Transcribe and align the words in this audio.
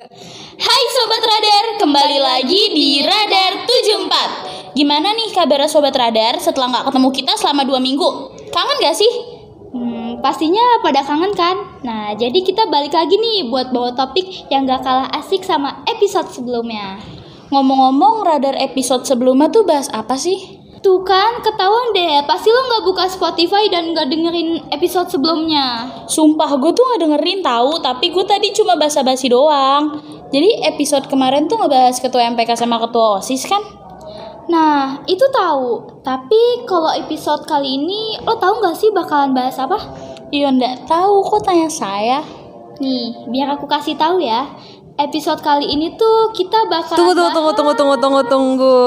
Hai 0.00 0.84
Sobat 0.96 1.20
Radar, 1.20 1.66
kembali 1.76 2.18
lagi 2.24 2.72
di 2.72 3.04
Radar 3.04 3.68
74 3.68 4.72
Gimana 4.72 5.12
nih 5.12 5.28
kabar 5.36 5.68
Sobat 5.68 5.92
Radar 5.92 6.40
setelah 6.40 6.72
nggak 6.72 6.88
ketemu 6.88 7.08
kita 7.12 7.32
selama 7.36 7.68
dua 7.68 7.84
minggu? 7.84 8.08
Kangen 8.48 8.80
gak 8.80 8.96
sih? 8.96 9.12
Hmm, 9.76 10.24
pastinya 10.24 10.80
pada 10.80 11.04
kangen 11.04 11.36
kan? 11.36 11.84
Nah, 11.84 12.16
jadi 12.16 12.32
kita 12.40 12.72
balik 12.72 12.96
lagi 12.96 13.12
nih 13.20 13.52
buat 13.52 13.76
bawa 13.76 13.92
topik 13.92 14.48
yang 14.48 14.64
gak 14.64 14.80
kalah 14.80 15.12
asik 15.20 15.44
sama 15.44 15.84
episode 15.84 16.32
sebelumnya. 16.32 16.96
Ngomong-ngomong 17.52 18.24
Radar 18.24 18.56
episode 18.56 19.04
sebelumnya 19.04 19.52
tuh 19.52 19.68
bahas 19.68 19.92
apa 19.92 20.16
sih? 20.16 20.59
Tuh 20.80 21.04
kan, 21.04 21.44
ketahuan 21.44 21.92
deh, 21.92 22.24
pasti 22.24 22.48
lo 22.48 22.64
gak 22.64 22.84
buka 22.88 23.04
Spotify 23.04 23.68
dan 23.68 23.92
gak 23.92 24.08
dengerin 24.08 24.64
episode 24.72 25.12
sebelumnya. 25.12 25.84
Sumpah 26.08 26.56
gue 26.56 26.72
tuh 26.72 26.84
gak 26.96 27.04
dengerin 27.04 27.44
tahu, 27.44 27.84
tapi 27.84 28.08
gue 28.08 28.24
tadi 28.24 28.48
cuma 28.56 28.80
basa-basi 28.80 29.28
doang. 29.28 30.00
Jadi 30.32 30.64
episode 30.64 31.04
kemarin 31.04 31.44
tuh 31.44 31.60
ngebahas 31.60 32.00
ketua 32.00 32.32
MPK 32.32 32.56
sama 32.56 32.80
ketua 32.80 33.20
OSIS 33.20 33.44
kan? 33.44 33.60
Nah, 34.48 35.04
itu 35.04 35.28
tahu. 35.28 36.00
Tapi 36.00 36.64
kalau 36.64 36.96
episode 36.96 37.44
kali 37.44 37.76
ini, 37.76 38.16
lo 38.24 38.40
tahu 38.40 38.64
gak 38.64 38.80
sih 38.80 38.88
bakalan 38.88 39.36
bahas 39.36 39.60
apa? 39.60 39.76
Iya 40.32 40.48
ndak 40.48 40.88
tahu 40.88 41.20
kok 41.28 41.44
tanya 41.44 41.68
saya. 41.68 42.24
Nih, 42.80 43.28
biar 43.28 43.52
aku 43.52 43.68
kasih 43.68 44.00
tahu 44.00 44.24
ya. 44.24 44.48
Episode 45.00 45.40
kali 45.40 45.64
ini 45.64 45.96
tuh 45.96 46.28
kita 46.36 46.68
bakal 46.68 46.92
Tunggu 46.92 47.16
tunggu 47.16 47.32
tunggu 47.32 47.52
tunggu 47.56 47.72
tunggu 47.72 47.96
tunggu 47.96 48.20
tunggu. 48.28 48.80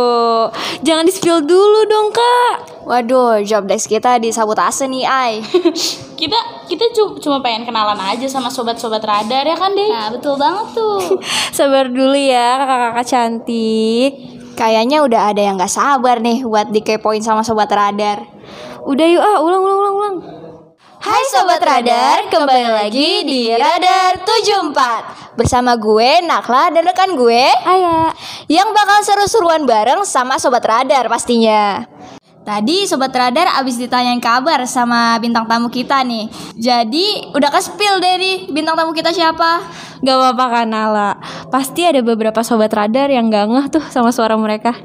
Jangan 0.85 1.09
di 1.09 1.13
spill 1.13 1.41
dulu 1.41 1.89
dong 1.89 2.13
kak. 2.13 2.85
Waduh, 2.85 3.41
job 3.41 3.65
desk 3.65 3.89
kita 3.89 4.21
disabotase 4.21 4.85
nih, 4.85 5.09
Ai. 5.09 5.41
Kita 6.23 6.39
kita 6.69 6.85
cu- 6.95 7.19
cuma 7.19 7.43
pengen 7.43 7.67
kenalan 7.67 7.99
aja 7.99 8.23
sama 8.31 8.47
sobat-sobat 8.47 9.03
radar 9.03 9.43
ya 9.43 9.57
kan 9.59 9.75
deh. 9.75 9.89
Nah, 9.91 10.07
betul 10.07 10.39
banget 10.39 10.71
tuh. 10.71 11.19
Sabar 11.57 11.91
dulu 11.91 12.15
ya 12.15 12.61
kakak-kakak 12.63 13.05
cantik. 13.09 14.11
Kayaknya 14.55 15.03
udah 15.03 15.33
ada 15.33 15.41
yang 15.43 15.59
gak 15.59 15.73
sabar 15.73 16.23
nih 16.23 16.45
buat 16.47 16.71
dikepoin 16.71 17.19
sama 17.19 17.43
sobat 17.43 17.67
radar. 17.67 18.23
Udah 18.87 19.03
yuk 19.09 19.19
ah 19.19 19.41
ulang 19.43 19.67
ulang 19.67 19.79
ulang 19.83 19.95
ulang. 19.99 20.15
Hai 21.03 21.19
sobat 21.35 21.59
radar, 21.59 22.31
kembali 22.31 22.79
lagi 22.79 23.27
di 23.27 23.51
Radar 23.51 24.23
74 24.23 25.35
Bersama 25.35 25.75
gue, 25.75 26.23
Nakla 26.23 26.71
dan 26.71 26.87
rekan 26.87 27.19
gue 27.19 27.43
Aya. 27.43 28.15
Yang 28.47 28.71
bakal 28.71 28.99
seru-seruan 29.03 29.67
bareng 29.67 30.07
sama 30.07 30.39
sobat 30.39 30.63
radar 30.63 31.11
pastinya 31.11 31.83
Tadi 32.47 32.87
sobat 32.87 33.11
radar 33.11 33.51
abis 33.59 33.83
ditanyain 33.83 34.23
kabar 34.23 34.63
sama 34.63 35.19
bintang 35.19 35.43
tamu 35.43 35.67
kita 35.67 36.07
nih 36.07 36.31
Jadi 36.55 37.35
udah 37.35 37.51
ke-spill 37.51 37.99
deh 37.99 38.15
nih 38.15 38.37
bintang 38.55 38.79
tamu 38.79 38.95
kita 38.95 39.11
siapa 39.11 39.59
Gak 40.03 40.19
apa-apa 40.19 40.45
kan 40.51 40.67
Nala. 40.67 41.11
Pasti 41.47 41.83
ada 41.83 41.99
beberapa 42.03 42.43
sobat 42.43 42.71
radar 42.71 43.07
yang 43.07 43.31
gak 43.31 43.47
ngeh 43.47 43.67
tuh 43.71 43.83
sama 43.87 44.11
suara 44.11 44.35
mereka. 44.35 44.75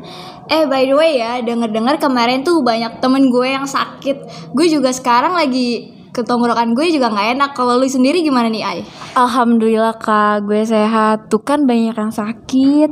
Eh 0.47 0.63
by 0.71 0.87
the 0.87 0.95
way 0.95 1.19
ya, 1.19 1.43
denger-dengar 1.43 1.99
kemarin 1.99 2.47
tuh 2.47 2.63
banyak 2.63 3.03
temen 3.03 3.27
gue 3.27 3.51
yang 3.51 3.67
sakit. 3.67 4.15
Gue 4.55 4.71
juga 4.71 4.95
sekarang 4.95 5.35
lagi 5.35 5.98
ketongkrokan 6.19 6.75
gue 6.75 6.91
juga 6.91 7.15
nggak 7.15 7.29
enak. 7.39 7.51
Kalau 7.55 7.79
lu 7.79 7.87
sendiri 7.87 8.27
gimana 8.27 8.51
nih, 8.51 8.67
Ay? 8.67 8.79
Alhamdulillah 9.15 9.95
kak, 10.03 10.43
gue 10.43 10.67
sehat. 10.67 11.31
Tuh 11.31 11.39
kan 11.39 11.63
banyak 11.63 11.95
yang 11.95 12.11
sakit. 12.11 12.91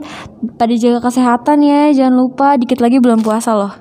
Pada 0.55 0.75
jaga 0.79 1.03
kesehatan 1.03 1.67
ya, 1.67 1.91
jangan 1.91 2.15
lupa 2.15 2.55
dikit 2.55 2.79
lagi 2.79 3.03
bulan 3.03 3.19
puasa 3.19 3.59
loh. 3.59 3.75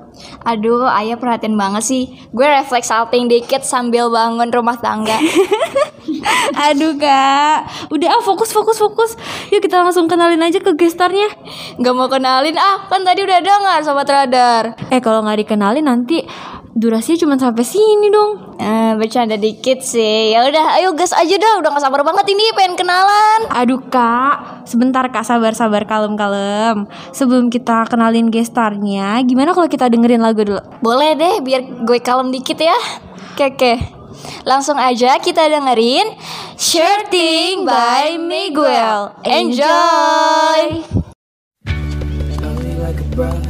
Aduh, 0.48 0.88
Ayah 0.88 1.20
perhatian 1.20 1.60
banget 1.60 1.84
sih. 1.86 2.04
Gue 2.34 2.48
refleks 2.48 2.90
salting 2.90 3.30
dikit 3.30 3.62
sambil 3.62 4.10
bangun 4.10 4.50
rumah 4.50 4.80
tangga. 4.80 5.20
Aduh 6.70 6.96
kak, 6.98 7.90
udah 7.92 8.10
ah 8.10 8.22
fokus 8.24 8.54
fokus 8.54 8.78
fokus. 8.80 9.18
Yuk 9.52 9.62
kita 9.62 9.82
langsung 9.82 10.10
kenalin 10.10 10.42
aja 10.42 10.62
ke 10.62 10.74
gestarnya. 10.78 11.30
Gak 11.78 11.94
mau 11.94 12.10
kenalin 12.10 12.56
ah, 12.58 12.86
kan 12.88 13.02
tadi 13.04 13.26
udah 13.26 13.40
dengar 13.42 13.80
sobat 13.82 14.10
radar. 14.10 14.64
Eh 14.90 15.02
kalau 15.02 15.26
nggak 15.26 15.46
dikenalin 15.46 15.86
nanti 15.86 16.24
durasinya 16.76 17.18
cuma 17.24 17.36
sampai 17.40 17.64
sini 17.64 18.12
dong. 18.12 18.60
Eh, 18.60 18.94
bercanda 19.00 19.40
dikit 19.40 19.80
sih. 19.80 20.36
Ya 20.36 20.44
udah, 20.44 20.76
ayo 20.76 20.92
gas 20.92 21.16
aja 21.16 21.40
dah. 21.40 21.64
Udah 21.64 21.72
gak 21.72 21.84
sabar 21.88 22.04
banget 22.04 22.36
ini 22.36 22.52
pengen 22.52 22.76
kenalan. 22.76 23.48
Aduh 23.56 23.80
kak, 23.88 24.68
sebentar 24.68 25.08
kak 25.08 25.24
sabar-sabar 25.24 25.88
kalem-kalem. 25.88 26.84
Sebelum 27.16 27.48
kita 27.48 27.88
kenalin 27.88 28.28
gestarnya, 28.28 29.24
gimana 29.24 29.56
kalau 29.56 29.72
kita 29.72 29.88
dengerin 29.88 30.20
lagu 30.20 30.44
dulu? 30.44 30.60
Boleh 30.84 31.16
deh, 31.16 31.40
biar 31.40 31.64
gue 31.88 32.00
kalem 32.04 32.36
dikit 32.36 32.60
ya. 32.60 32.76
Keke. 33.40 33.96
Langsung 34.44 34.76
aja 34.76 35.18
kita 35.20 35.48
dengerin 35.48 36.18
Shirting 36.60 37.64
by 37.64 38.20
Miguel. 38.20 39.16
Enjoy. 39.24 40.84
Love 43.16 43.45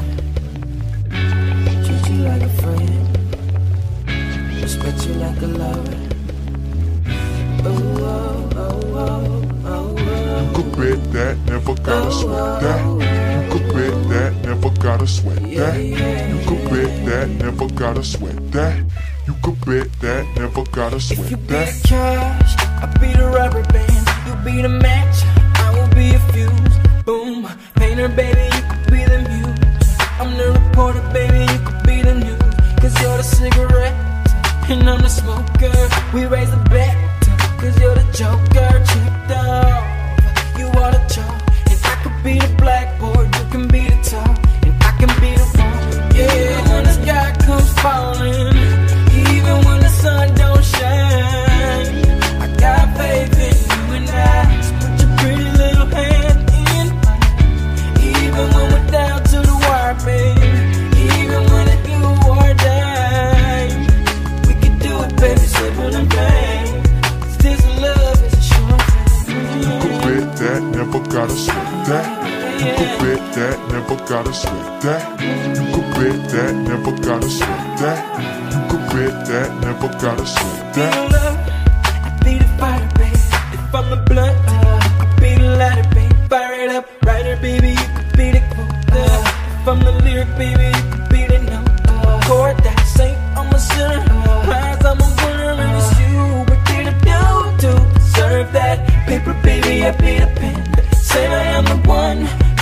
could 10.75 10.99
bet 10.99 11.13
that, 11.13 11.37
never 11.45 11.73
gotta 11.75 12.11
sweat 12.11 12.61
that. 12.61 12.85
You 13.33 13.51
could 13.51 13.73
bet 13.73 14.09
that, 14.09 14.33
never 14.43 14.69
gotta 14.71 15.07
sweat 15.07 15.41
that. 15.41 15.79
You 15.81 16.39
could 16.47 16.69
bet 16.69 17.05
that, 17.05 17.29
never 17.29 17.67
gotta 17.67 18.03
sweat 18.03 18.51
that. 18.51 18.83
You 19.27 19.35
could 19.41 19.65
bet 19.65 19.91
that, 20.01 20.25
never 20.35 20.63
gotta 20.71 20.99
sweat 20.99 21.19
that. 21.19 21.25
If 21.25 21.31
you 21.31 21.37
be 21.37 21.53
the 21.53 21.81
cash, 21.87 22.55
I'll 22.83 22.99
be 22.99 23.13
the 23.13 23.27
rubber 23.27 23.63
band. 23.71 24.07
You 24.27 24.35
be 24.43 24.61
the 24.61 24.69
match, 24.69 25.23
I 25.55 25.71
will 25.73 25.95
be 25.95 26.13
a 26.13 26.19
fuse. 26.33 27.05
Boom, 27.05 27.47
painter, 27.75 28.09
baby, 28.09 28.43
you 28.55 28.63
could 28.69 28.91
be 28.91 29.05
the 29.05 29.19
muse. 29.29 29.97
I'm 30.19 30.37
the 30.37 30.59
reporter, 30.59 31.01
baby, 31.13 31.51
you 31.51 31.59
could 31.59 31.83
be 31.83 32.01
the 32.01 32.15
news. 32.15 32.41
Cause 32.81 33.01
you're 33.01 33.17
the 33.17 33.23
cigarette, 33.23 33.95
and 34.69 34.89
I'm 34.89 35.01
the 35.01 35.09
smoker. 35.09 35.71
We 36.13 36.25
raise 36.25 36.51
the 36.51 36.57
bet, 36.69 36.95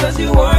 cause 0.03 0.19
you 0.19 0.33
are 0.33 0.52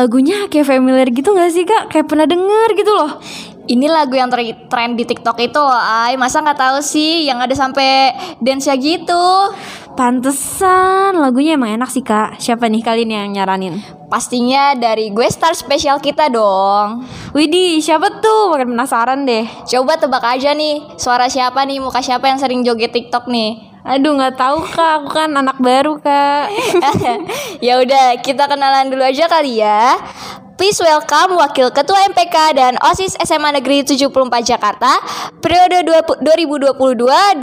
Lagunya 0.00 0.48
kayak 0.48 0.64
familiar 0.64 1.12
gitu 1.12 1.36
gak 1.36 1.52
sih 1.52 1.68
kak? 1.68 1.92
Kayak 1.92 2.08
pernah 2.08 2.24
denger 2.24 2.68
gitu 2.72 2.88
loh 2.88 3.20
Ini 3.68 3.84
lagu 3.92 4.16
yang 4.16 4.32
ter- 4.32 4.56
tren 4.72 4.96
di 4.96 5.04
TikTok 5.04 5.36
itu 5.44 5.60
loh, 5.60 5.76
Ay. 5.76 6.16
Masa 6.16 6.40
nggak 6.40 6.56
tahu 6.56 6.78
sih 6.80 7.28
yang 7.28 7.36
ada 7.36 7.52
sampai 7.52 8.16
dance-nya 8.40 8.80
gitu? 8.80 9.52
Pantesan 9.92 11.20
lagunya 11.20 11.60
emang 11.60 11.76
enak 11.76 11.92
sih 11.92 12.00
kak 12.00 12.40
Siapa 12.40 12.72
nih 12.72 12.80
kalian 12.80 13.10
yang 13.12 13.28
nyaranin? 13.36 13.84
Pastinya 14.08 14.72
dari 14.72 15.12
gue 15.12 15.28
star 15.28 15.52
spesial 15.52 16.00
kita 16.00 16.32
dong. 16.32 17.04
Widih 17.36 17.78
siapa 17.84 18.08
tuh? 18.24 18.56
Makin 18.56 18.72
penasaran 18.72 19.28
deh 19.28 19.44
Coba 19.68 20.00
tebak 20.00 20.24
aja 20.24 20.56
nih, 20.56 20.96
suara 20.96 21.28
siapa 21.28 21.62
nih, 21.68 21.78
muka 21.78 22.00
siapa 22.00 22.24
yang 22.26 22.40
sering 22.40 22.64
joget 22.64 22.90
TikTok 22.96 23.28
nih? 23.28 23.69
Aduh 23.80 24.12
nggak 24.12 24.36
tahu 24.36 24.60
kak, 24.60 24.92
aku 25.00 25.08
kan 25.08 25.32
anak 25.32 25.56
baru 25.56 25.96
kak 26.04 26.52
ya 27.64 27.80
udah, 27.80 28.20
kita 28.20 28.44
kenalan 28.44 28.92
dulu 28.92 29.00
aja 29.00 29.24
kali 29.24 29.64
ya. 29.64 29.96
Please 30.60 30.76
welcome 30.84 31.40
Wakil 31.40 31.72
Ketua 31.72 32.04
MPK 32.12 32.36
dan 32.52 32.76
OSIS 32.84 33.16
SMA 33.24 33.56
Negeri 33.56 33.80
74 33.80 34.12
Jakarta 34.44 35.00
periode 35.40 35.80
2022-2023. 36.20 37.40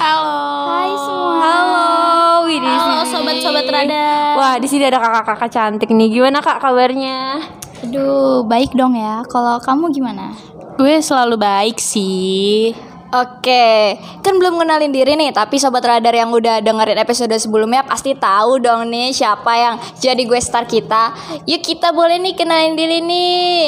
Halo. 0.00 0.40
Hai 0.72 0.92
semua. 0.96 1.36
Halo 1.36 2.48
Widih 2.48 2.72
Halo 2.72 3.04
sobat-sobat 3.04 3.68
radar. 3.68 4.40
Wah 4.40 4.56
di 4.56 4.64
sini 4.64 4.88
ada 4.88 4.96
kakak-kakak 4.96 5.52
cantik 5.52 5.92
nih 5.92 6.08
Gimana 6.08 6.40
kak 6.40 6.64
kabarnya? 6.64 7.44
Aduh, 7.84 8.48
baik 8.48 8.72
dong 8.72 8.96
ya. 8.96 9.20
Kalau 9.28 9.60
kamu 9.60 9.92
gimana? 9.92 10.32
Gue 10.80 11.04
selalu 11.04 11.36
baik 11.36 11.76
sih. 11.76 12.72
Oke, 13.12 14.00
kan 14.24 14.32
belum 14.40 14.56
kenalin 14.64 14.88
diri 14.88 15.12
nih, 15.12 15.28
tapi 15.28 15.60
sobat 15.60 15.84
radar 15.84 16.16
yang 16.16 16.32
udah 16.32 16.64
dengerin 16.64 16.96
episode 16.96 17.36
sebelumnya 17.36 17.84
pasti 17.84 18.16
tahu 18.16 18.56
dong 18.64 18.88
nih 18.88 19.12
siapa 19.12 19.52
yang 19.60 19.76
jadi 20.00 20.24
gue 20.24 20.40
star 20.40 20.64
kita. 20.64 21.12
Yuk 21.44 21.60
kita 21.60 21.92
boleh 21.92 22.16
nih 22.16 22.32
kenalin 22.32 22.80
diri 22.80 23.04
nih. 23.04 23.60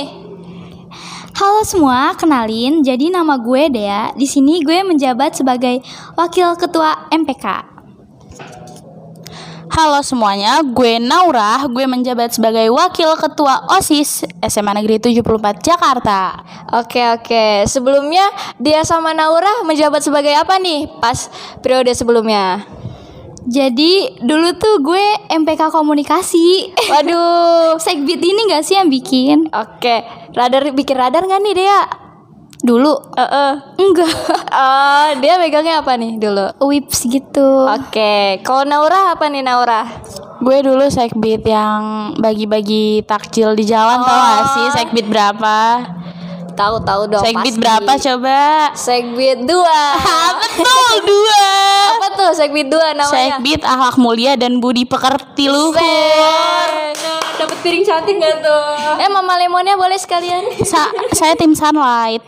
Halo 1.37 1.61
semua, 1.69 2.17
kenalin. 2.17 2.81
Jadi 2.81 3.13
nama 3.13 3.37
gue 3.37 3.69
Dea. 3.69 4.17
Di 4.17 4.25
sini 4.25 4.65
gue 4.65 4.81
menjabat 4.81 5.37
sebagai 5.37 5.85
Wakil 6.17 6.57
Ketua 6.57 7.13
MPK. 7.13 7.72
Halo 9.73 10.05
semuanya, 10.05 10.61
gue 10.61 11.01
Naura, 11.01 11.65
gue 11.65 11.89
menjabat 11.89 12.37
sebagai 12.37 12.69
Wakil 12.69 13.09
Ketua 13.17 13.73
OSIS 13.73 14.21
SMA 14.45 14.77
Negeri 14.77 15.01
74 15.01 15.65
Jakarta. 15.65 16.45
Oke 16.77 17.01
oke, 17.17 17.65
sebelumnya 17.65 18.21
dia 18.61 18.85
sama 18.85 19.17
Naura 19.17 19.65
menjabat 19.65 20.05
sebagai 20.05 20.37
apa 20.37 20.61
nih 20.61 20.93
pas 21.01 21.33
periode 21.65 21.89
sebelumnya? 21.97 22.69
Jadi 23.49 24.21
dulu 24.21 24.53
tuh 24.61 24.85
gue 24.85 25.05
MPK 25.41 25.73
Komunikasi. 25.73 26.77
Waduh. 26.93 27.81
Segbit 27.85 28.21
ini 28.21 28.53
gak 28.53 28.69
sih 28.69 28.77
yang 28.77 28.93
bikin? 28.93 29.49
Oke, 29.57 30.05
radar 30.37 30.69
bikin 30.69 31.01
radar 31.01 31.25
nggak 31.25 31.41
nih 31.49 31.55
Dea? 31.57 32.02
Dulu. 32.63 32.95
Eh, 33.19 33.55
Enggak. 33.75 34.15
Oh, 34.55 35.09
dia 35.19 35.35
megangnya 35.35 35.83
apa 35.83 35.99
nih 35.99 36.15
dulu? 36.15 36.47
Whips 36.63 37.11
gitu. 37.11 37.67
Oke, 37.67 38.39
kalau 38.47 38.63
Naura 38.63 39.19
apa 39.19 39.27
nih 39.27 39.43
Naura? 39.43 39.83
Gue 40.39 40.63
dulu 40.63 40.87
sekbid 40.87 41.43
yang 41.43 42.15
bagi-bagi 42.19 43.03
takjil 43.03 43.55
di 43.55 43.63
jalan 43.63 44.03
tau 44.03 44.19
gak 44.19 44.45
sih 44.55 44.67
sekbid 44.75 45.07
berapa? 45.07 45.59
Tahu 46.53 46.77
tahu 46.85 47.03
dong. 47.09 47.25
Pasti. 47.25 47.57
berapa 47.57 47.93
coba? 47.97 48.41
Segbit 48.77 49.39
2 49.41 49.49
Betul 50.43 50.95
dua. 51.09 51.45
Apa 51.97 52.07
tuh 52.13 52.31
Segbit 52.37 52.69
2 52.69 52.93
namanya? 52.93 53.09
Sekbid 53.09 53.61
akhlak 53.65 53.97
mulia 53.97 54.37
dan 54.37 54.61
budi 54.61 54.85
pekerti 54.85 55.49
luhur. 55.49 56.69
Dapat 57.33 57.59
piring 57.61 57.85
cantik 57.85 58.17
gak 58.17 58.37
tuh? 58.41 58.65
Eh 59.01 59.09
Mama 59.09 59.35
Lemonnya 59.37 59.75
boleh 59.75 59.97
sekalian 59.97 60.45
Sa- 60.63 60.93
saya 61.13 61.35
tim 61.35 61.53
sunlight. 61.53 62.23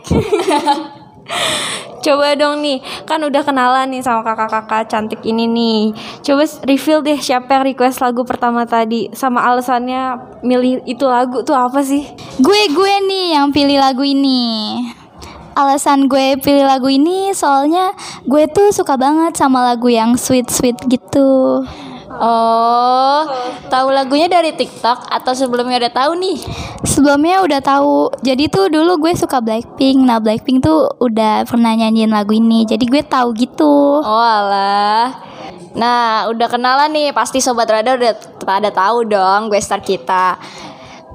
Coba 1.99 2.37
dong 2.37 2.61
nih, 2.61 2.85
kan 3.09 3.17
udah 3.17 3.41
kenalan 3.41 3.89
nih 3.89 4.05
sama 4.05 4.21
kakak-kakak 4.21 4.85
cantik 4.85 5.25
ini 5.25 5.49
nih. 5.49 5.81
Coba 6.21 6.45
reveal 6.61 7.01
deh 7.01 7.17
siapa 7.17 7.49
yang 7.49 7.65
request 7.65 7.97
lagu 7.97 8.21
pertama 8.21 8.61
tadi 8.61 9.09
sama 9.09 9.41
alasannya 9.41 10.13
milih 10.45 10.85
itu 10.85 11.01
lagu 11.09 11.41
tuh 11.41 11.57
apa 11.57 11.81
sih? 11.81 12.05
Gue 12.37 12.69
gue 12.69 12.93
nih 13.09 13.33
yang 13.33 13.49
pilih 13.49 13.81
lagu 13.81 14.05
ini. 14.05 14.77
Alasan 15.57 16.05
gue 16.05 16.37
pilih 16.37 16.67
lagu 16.67 16.93
ini 16.93 17.33
soalnya 17.33 17.97
gue 18.21 18.45
tuh 18.53 18.69
suka 18.69 19.01
banget 19.01 19.33
sama 19.33 19.65
lagu 19.65 19.89
yang 19.89 20.13
sweet-sweet 20.13 20.77
gitu. 20.85 21.63
Oh 22.21 23.21
Tahu 23.67 23.87
lagunya 23.91 24.31
dari 24.31 24.55
TikTok 24.55 25.11
Atau 25.11 25.35
sebelumnya 25.35 25.81
udah 25.81 25.93
tahu 25.93 26.11
nih 26.19 26.37
Sebelumnya 26.85 27.43
udah 27.43 27.59
tahu. 27.59 28.07
Jadi 28.23 28.47
tuh 28.47 28.71
dulu 28.71 28.95
gue 29.03 29.11
suka 29.17 29.43
Blackpink. 29.43 29.99
Nah, 30.05 30.23
Blackpink 30.23 30.63
tuh 30.63 30.87
udah 31.03 31.43
pernah 31.43 31.75
nyanyiin 31.75 32.07
lagu 32.07 32.31
ini. 32.31 32.63
Jadi 32.63 32.87
gue 32.87 33.03
tahu 33.03 33.35
gitu. 33.35 33.99
Oh 33.99 34.23
alah 34.23 35.11
Nah 35.75 36.31
udah 36.31 36.47
kenalan 36.47 36.89
nih 36.95 37.11
Pasti 37.11 37.43
Sobat 37.43 37.67
Radar 37.67 37.99
udah 37.99 38.15
pada 38.47 38.71
tahu 38.71 39.11
dong 39.11 39.51
Gue 39.51 39.59
star 39.59 39.83
kita 39.83 40.39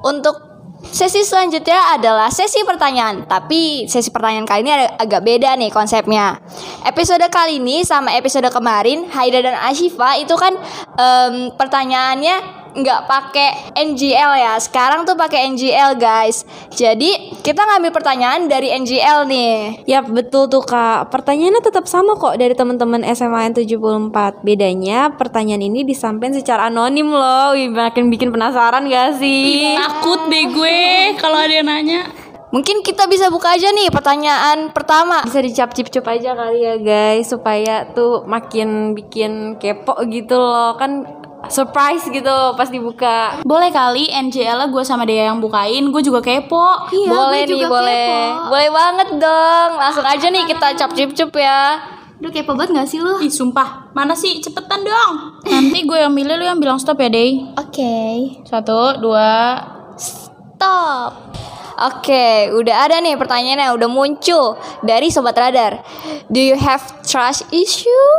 Untuk 0.05 0.50
Sesi 0.81 1.21
selanjutnya 1.21 1.93
adalah 1.93 2.33
sesi 2.33 2.65
pertanyaan, 2.65 3.29
tapi 3.29 3.85
sesi 3.85 4.09
pertanyaan 4.09 4.49
kali 4.49 4.65
ini 4.65 4.71
ada, 4.73 4.87
agak 4.97 5.21
beda 5.21 5.53
nih 5.53 5.69
konsepnya. 5.69 6.41
Episode 6.81 7.29
kali 7.29 7.61
ini 7.61 7.85
sama 7.85 8.17
episode 8.17 8.49
kemarin, 8.49 9.05
Haida 9.13 9.45
dan 9.45 9.61
Ashifa 9.61 10.17
itu 10.17 10.33
kan 10.33 10.57
em, 10.97 11.53
pertanyaannya 11.53 12.60
nggak 12.75 13.01
pakai 13.07 13.49
NGL 13.75 14.31
ya. 14.39 14.53
Sekarang 14.59 15.03
tuh 15.03 15.15
pakai 15.15 15.51
NGL 15.51 15.99
guys. 15.99 16.43
Jadi 16.71 17.39
kita 17.41 17.63
ngambil 17.63 17.91
pertanyaan 17.91 18.47
dari 18.47 18.71
NGL 18.71 19.27
nih. 19.27 19.81
Yap 19.89 20.13
betul 20.13 20.47
tuh 20.47 20.63
kak 20.63 21.09
Pertanyaannya 21.09 21.61
tetap 21.63 21.85
sama 21.89 22.15
kok 22.15 22.37
dari 22.37 22.53
teman-teman 22.53 23.01
SMA 23.11 23.51
74 23.51 24.45
Bedanya 24.45 25.11
pertanyaan 25.15 25.63
ini 25.65 25.83
disampaikan 25.83 26.37
secara 26.37 26.69
anonim 26.69 27.09
loh 27.11 27.57
Wih, 27.57 27.73
Makin 27.73 28.07
bikin 28.13 28.29
penasaran 28.29 28.87
gak 28.87 29.17
sih? 29.19 29.75
Takut 29.75 30.29
deh 30.29 30.45
gue 30.53 30.79
kalau 31.17 31.37
ada 31.41 31.53
yang 31.53 31.67
nanya. 31.67 32.07
Mungkin 32.51 32.83
kita 32.83 33.07
bisa 33.07 33.31
buka 33.31 33.55
aja 33.55 33.71
nih 33.71 33.87
pertanyaan 33.87 34.75
pertama. 34.75 35.23
Bisa 35.23 35.39
dicap-cip-cup 35.39 36.03
aja 36.03 36.35
kali 36.35 36.59
ya 36.59 36.75
guys 36.83 37.31
Supaya 37.31 37.87
tuh 37.95 38.27
makin 38.27 38.91
bikin 38.91 39.55
kepo 39.55 39.95
gitu 40.11 40.35
loh 40.35 40.75
Kan 40.75 41.07
surprise 41.49 42.05
gitu 42.05 42.37
pas 42.53 42.69
dibuka 42.69 43.41
Boleh 43.41 43.73
kali 43.73 44.11
NJL 44.11 44.69
gue 44.69 44.83
sama 44.85 45.07
dia 45.07 45.31
yang 45.31 45.41
bukain, 45.41 45.89
gue 45.89 46.01
juga 46.03 46.21
kepo. 46.21 46.91
boleh 46.91 47.41
nih, 47.49 47.65
boleh. 47.65 48.13
Boleh 48.51 48.69
banget 48.69 49.09
dong. 49.17 49.71
Langsung 49.79 50.05
aja 50.05 50.27
nih 50.29 50.43
kita 50.45 50.67
cap 50.77 50.91
cip 50.93 51.11
cup 51.17 51.33
ya. 51.37 51.81
Udah 52.21 52.29
kepo 52.29 52.53
banget 52.53 52.77
gak 52.77 52.89
sih 52.89 53.01
lo? 53.01 53.17
Ih 53.17 53.33
sumpah, 53.33 53.89
mana 53.97 54.13
sih? 54.13 54.37
Cepetan 54.37 54.85
dong. 54.85 55.41
Nanti 55.49 55.81
gue 55.81 55.97
yang 55.97 56.13
milih, 56.13 56.37
lu 56.37 56.45
yang 56.45 56.61
bilang 56.61 56.77
stop 56.77 57.01
ya, 57.01 57.09
Dey. 57.09 57.41
Oke. 57.57 57.97
Satu, 58.45 59.01
dua, 59.01 59.57
Stop. 59.97 61.33
Oke, 61.81 62.53
udah 62.53 62.85
ada 62.85 63.01
nih 63.01 63.17
pertanyaannya 63.17 63.73
udah 63.73 63.89
muncul 63.89 64.61
dari 64.85 65.09
sobat 65.09 65.33
radar. 65.33 65.81
Do 66.29 66.37
you 66.37 66.53
have 66.53 67.01
trust 67.01 67.49
issue? 67.49 68.09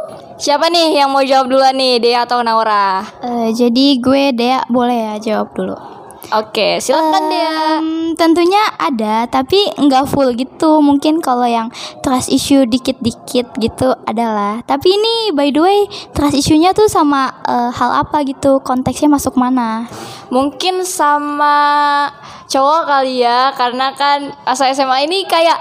Siapa 0.43 0.67
nih 0.75 0.99
yang 0.99 1.15
mau 1.15 1.23
jawab 1.23 1.47
duluan 1.55 1.79
nih, 1.79 2.03
Dea 2.03 2.27
atau 2.27 2.43
Naura? 2.43 2.99
Eh, 3.23 3.55
jadi 3.55 3.95
gue 4.03 4.35
Dea 4.35 4.67
boleh 4.67 5.15
ya 5.15 5.15
jawab 5.23 5.55
dulu. 5.55 6.02
Oke, 6.31 6.79
silakan 6.79 7.23
dia. 7.29 7.51
Em, 7.83 8.15
tentunya 8.15 8.63
ada, 8.79 9.27
tapi 9.27 9.59
nggak 9.75 10.07
full 10.07 10.31
gitu. 10.39 10.79
Mungkin 10.79 11.19
kalau 11.19 11.45
yang 11.45 11.75
trust 12.07 12.31
issue 12.31 12.63
dikit-dikit 12.63 13.51
gitu 13.59 13.91
adalah. 14.07 14.63
Tapi 14.63 14.95
ini 14.95 15.15
by 15.35 15.51
the 15.51 15.61
way, 15.61 15.79
trust 16.15 16.39
issue-nya 16.39 16.71
tuh 16.71 16.87
sama 16.87 17.35
eh, 17.43 17.71
hal 17.75 18.07
apa 18.07 18.23
gitu? 18.23 18.63
Konteksnya 18.63 19.11
masuk 19.11 19.35
mana? 19.35 19.91
Mungkin 20.31 20.87
sama 20.87 22.09
cowok 22.47 22.83
kali 22.87 23.25
ya, 23.25 23.51
karena 23.59 23.91
kan 23.97 24.31
masa 24.47 24.71
SMA 24.77 25.09
ini 25.09 25.25
kayak 25.25 25.59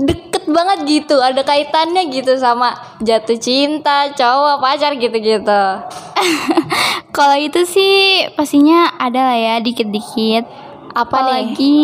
deket 0.00 0.48
banget 0.48 0.78
gitu, 0.88 1.20
ada 1.20 1.44
kaitannya 1.44 2.08
gitu 2.08 2.38
sama 2.40 2.72
jatuh 3.04 3.36
cinta, 3.36 4.08
cowok, 4.16 4.62
pacar 4.62 4.96
gitu-gitu. 4.96 5.62
Kalau 7.16 7.36
itu 7.36 7.66
sih 7.66 8.22
pastinya 8.38 8.94
ada 8.96 9.28
lah 9.28 9.38
ya 9.38 9.54
dikit-dikit. 9.90 10.44
Apa 10.90 11.16
nih? 11.16 11.50
Apalagi 11.50 11.78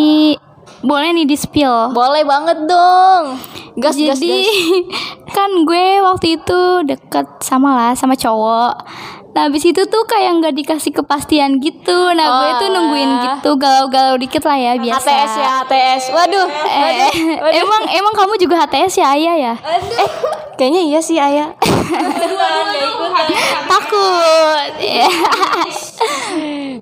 boleh 0.80 1.08
nih 1.12 1.26
di 1.26 1.36
spill. 1.36 1.90
Boleh 1.90 2.22
banget 2.22 2.58
dong. 2.64 3.38
Gas, 3.76 3.94
gas, 3.94 4.16
Jadi 4.16 4.40
gas. 4.40 4.48
kan 5.36 5.50
gue 5.62 5.86
waktu 6.00 6.26
itu 6.36 6.60
deket 6.82 7.26
sama 7.40 7.75
lah 7.75 7.92
sama 7.92 8.14
cowok. 8.14 8.75
Nah 9.30 9.44
habis 9.44 9.62
itu 9.62 9.84
tuh 9.84 10.02
kayak 10.08 10.40
nggak 10.40 10.54
dikasih 10.56 10.96
kepastian 10.96 11.60
gitu. 11.60 11.92
Nah 12.10 12.25
gue 12.40 12.48
Oh, 12.48 12.56
tuh 12.56 12.68
nungguin 12.72 13.04
alah. 13.06 13.36
gitu 13.36 13.50
galau-galau 13.54 14.16
dikit 14.16 14.40
lah 14.40 14.56
ya 14.56 14.72
biasa. 14.75 14.96
HTS 15.04 15.32
ya, 15.36 15.48
HTS. 15.60 16.02
Waduh. 16.08 16.48
Eh, 16.64 17.12
emang 17.60 17.82
emang 17.86 18.14
kamu 18.16 18.40
juga 18.40 18.64
HTS 18.64 18.96
ya 18.96 19.12
ayah 19.12 19.36
ya? 19.36 19.54
Eh, 19.60 20.10
kayaknya 20.56 20.82
iya 20.82 21.00
sih, 21.04 21.20
Ayah. 21.20 21.52
Takut. 23.68 24.70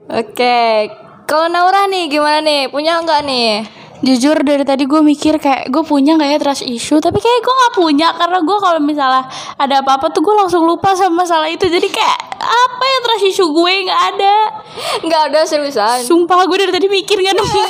Oke. 0.06 0.62
Kalau 1.24 1.48
Naura 1.48 1.88
nih 1.88 2.12
gimana 2.12 2.44
nih? 2.44 2.68
Punya 2.68 3.00
nggak 3.00 3.24
nih? 3.24 3.64
Jujur 4.04 4.37
dari 4.44 4.68
tadi 4.68 4.84
gue 4.84 5.00
mikir 5.00 5.40
kayak 5.40 5.73
gue 5.73 5.80
punya 5.80 6.20
nggak 6.20 6.28
ya 6.28 6.38
trust 6.44 6.64
issue 6.68 7.00
Tapi 7.00 7.16
kayak 7.16 7.40
gue 7.40 7.54
nggak 7.56 7.73
punya 7.73 8.08
Karena 8.12 8.38
gue 8.44 8.56
kalau 8.61 8.80
misalnya 8.84 9.25
ada 9.56 9.80
apa-apa 9.80 10.12
tuh 10.12 10.20
gue 10.20 10.34
langsung 10.37 10.68
lupa 10.68 10.92
sama 10.92 11.25
masalah 11.25 11.49
itu 11.49 11.64
Jadi 11.64 11.88
kayak 11.88 12.18
apa 12.44 12.84
ya 12.84 12.99
trust 13.00 13.25
issue 13.32 13.49
gue 13.49 13.73
nggak 13.88 14.02
ada 14.12 14.34
Nggak 15.00 15.23
ada 15.32 15.40
seriusan. 15.49 16.04
Sumpah 16.04 16.44
gue 16.44 16.68
dari 16.68 16.73
tadi 16.76 16.84
mikir 16.92 17.16
nggak 17.16 17.32
nemu 17.32 17.64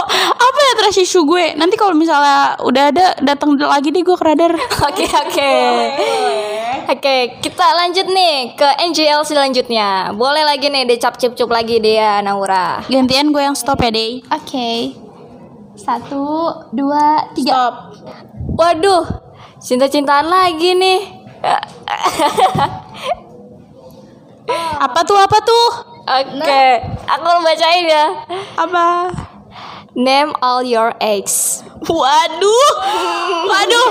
Apa 0.46 0.58
ya 0.62 0.72
trust 0.78 1.02
issue 1.02 1.26
gue 1.26 1.58
Nanti 1.58 1.74
kalau 1.74 1.98
misalnya 1.98 2.54
udah 2.62 2.84
ada 2.94 3.04
datang 3.18 3.58
lagi 3.58 3.90
deh 3.90 4.06
gue 4.06 4.14
ke 4.14 4.24
radar 4.24 4.54
Oke 4.86 5.10
oke. 5.10 5.52
Oke, 6.90 7.38
kita 7.38 7.66
lanjut 7.78 8.02
nih 8.10 8.58
ke 8.58 8.66
NGL 8.90 9.22
selanjutnya. 9.22 10.10
Boleh 10.10 10.42
lagi 10.42 10.66
nih 10.66 10.90
dicap 10.90 11.14
cip 11.22 11.38
cup 11.38 11.46
lagi 11.54 11.78
dia 11.78 12.18
Naura. 12.18 12.82
Gantian 12.90 13.30
gue 13.30 13.42
yang 13.42 13.54
stop 13.54 13.78
ya 13.78 13.94
deh 13.94 14.18
Oke. 14.26 15.09
Satu, 15.80 16.52
dua, 16.76 17.24
tiga. 17.32 17.56
Stop 17.56 17.74
Waduh, 18.60 19.04
cinta-cintaan 19.64 20.28
lagi 20.28 20.76
nih. 20.76 21.00
Apa 24.80 25.06
tuh 25.06 25.14
apa 25.14 25.38
tuh 25.46 25.68
Oke, 26.10 26.64
aku 27.06 27.28
bacain 27.44 27.86
ya. 27.86 28.10
Apa 28.58 29.14
Name 29.94 30.34
all 30.42 30.66
your 30.66 30.90
ex. 31.00 31.60
Waduh 31.86 32.70
Waduh 33.46 33.90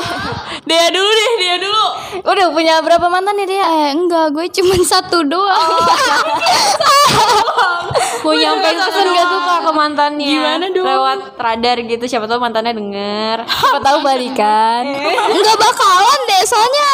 Dia 0.63 0.87
dulu 0.93 1.09
deh 1.09 1.31
dia 1.41 1.55
dulu 1.59 1.85
Udah 2.27 2.47
punya 2.53 2.83
berapa 2.85 3.07
mantan 3.07 3.39
nih 3.39 3.47
dia? 3.49 3.65
Eh 3.65 3.89
enggak, 3.95 4.35
gue 4.35 4.45
cuma 4.51 4.75
satu 4.83 5.23
doang. 5.25 5.79
Mau 8.19 8.31
nyampein 8.31 8.75
pesan 8.75 9.07
gak 9.07 9.25
tuh 9.25 9.39
kak 9.39 9.59
ke 9.59 9.71
mantannya 9.71 10.27
Gimana 10.29 10.65
dong? 10.69 10.83
Lewat 10.83 11.19
radar 11.35 11.77
gitu 11.79 12.03
Siapa 12.03 12.25
tahu 12.25 12.37
mantannya 12.37 12.73
denger 12.73 13.37
Siapa 13.43 13.79
tahu 13.87 13.97
balikan. 14.01 14.83
Enggak 15.31 15.57
bakalan 15.57 16.19
deh, 16.25 16.43
soalnya 16.43 16.89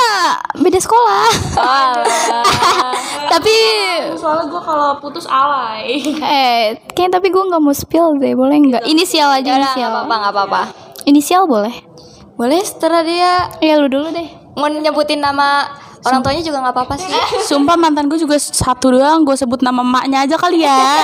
beda 0.55 0.77
sekolah. 0.77 1.27
tapi 3.27 3.55
Soalnya 4.15 4.45
gue 4.45 4.61
kalau 4.61 4.89
putus 4.97 5.25
alay 5.25 5.99
eh 6.15 6.63
kayaknya 6.87 7.19
tapi 7.19 7.27
gue 7.27 7.43
nggak 7.43 7.59
mau 7.59 7.71
spill 7.71 8.17
deh, 8.17 8.33
boleh 8.33 8.57
nggak? 8.61 8.83
Inisial 8.85 9.29
aja 9.31 9.49
Udah, 9.49 9.59
inisial. 9.61 9.89
nggak 9.89 10.01
apa-apa, 10.01 10.15
nggak 10.15 10.33
apa-apa. 10.33 10.61
Inisial 11.05 11.43
boleh. 11.45 11.75
Boleh 12.35 12.59
setelah 12.61 13.01
dia 13.01 13.31
Ya 13.59 13.75
lu 13.75 13.87
dulu 13.87 14.09
deh. 14.09 14.27
mau 14.53 14.67
nyebutin 14.67 15.19
nama 15.19 15.67
orang 16.05 16.21
tuanya 16.21 16.39
juga 16.39 16.57
nggak 16.61 16.73
apa-apa 16.73 16.93
sih. 16.95 17.09
Sumpah 17.43 17.75
mantan 17.75 18.05
gue 18.05 18.15
juga 18.15 18.37
satu 18.37 18.93
doang. 18.93 19.21
Gue 19.21 19.33
sebut 19.33 19.59
nama 19.59 19.81
emaknya 19.81 20.23
aja 20.23 20.35
kali 20.37 20.61
ya. 20.61 21.01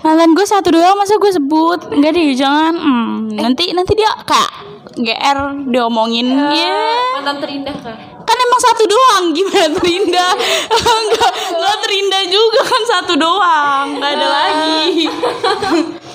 Mantan 0.00 0.32
gue 0.32 0.44
satu 0.44 0.68
doang 0.70 0.94
Masa 0.94 1.16
gue 1.16 1.28
sebut? 1.28 1.90
Enggak 1.90 2.12
deh 2.12 2.32
jangan. 2.32 2.72
Hmm, 2.72 3.28
Nanti 3.34 3.72
nanti 3.72 3.92
dia 3.92 4.08
kayak 4.22 4.50
GR 4.94 5.66
diomongin. 5.66 6.30
Ya 6.54 6.78
Mantan 7.18 7.42
terindah 7.42 7.74
kak. 7.74 7.96
Kan 8.24 8.36
emang 8.38 8.60
satu 8.62 8.82
doang. 8.86 9.22
Gimana 9.32 9.66
terindah? 9.74 10.30
Enggak 11.02 11.32
Enggak 11.50 11.76
terindah 11.82 12.22
juga 12.30 12.60
kan 12.62 12.82
satu 12.86 13.12
doang. 13.16 13.84
Enggak 13.98 14.10
ada 14.14 14.26
lagi. 14.30 15.04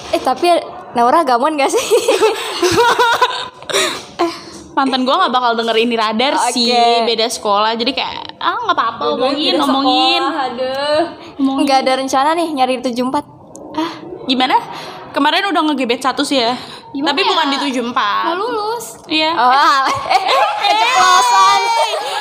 Eh 0.10 0.18
tapi 0.18 0.50
Naura 0.98 1.22
gamon 1.22 1.54
gak 1.54 1.70
sih? 1.70 1.86
Mantan 4.80 5.04
gue 5.04 5.12
gak 5.12 5.34
bakal 5.36 5.52
denger 5.60 5.76
ini 5.76 5.96
radar 6.00 6.34
Oke. 6.40 6.56
sih 6.56 6.72
Beda 7.04 7.28
sekolah. 7.28 7.76
Jadi 7.76 7.92
kayak 7.92 8.40
Ah 8.40 8.56
gak 8.56 8.76
apa-apa 8.80 9.20
Omongin 9.20 9.60
Omongin. 9.60 10.24
Aduh. 10.24 11.02
Nggak 11.68 11.78
ada 11.84 11.92
rencana 12.00 12.30
nih 12.32 12.48
nyari 12.56 12.80
74 12.80 13.76
Ah 13.76 13.92
gimana? 14.24 14.56
Kemarin 15.12 15.52
udah 15.52 15.62
ngegebet 15.68 16.00
satu 16.00 16.24
sih 16.24 16.40
ya. 16.40 16.56
Tapi 16.90 17.22
bukan 17.22 17.46
di 17.54 17.58
74 17.70 17.92
Mau 17.92 18.36
lulus. 18.40 19.04
Iya. 19.06 19.36
Oh, 19.36 19.52
eh, 20.16 20.22
eh, 20.24 20.42
keceplosan. 20.64 21.60
Eh, 21.60 22.19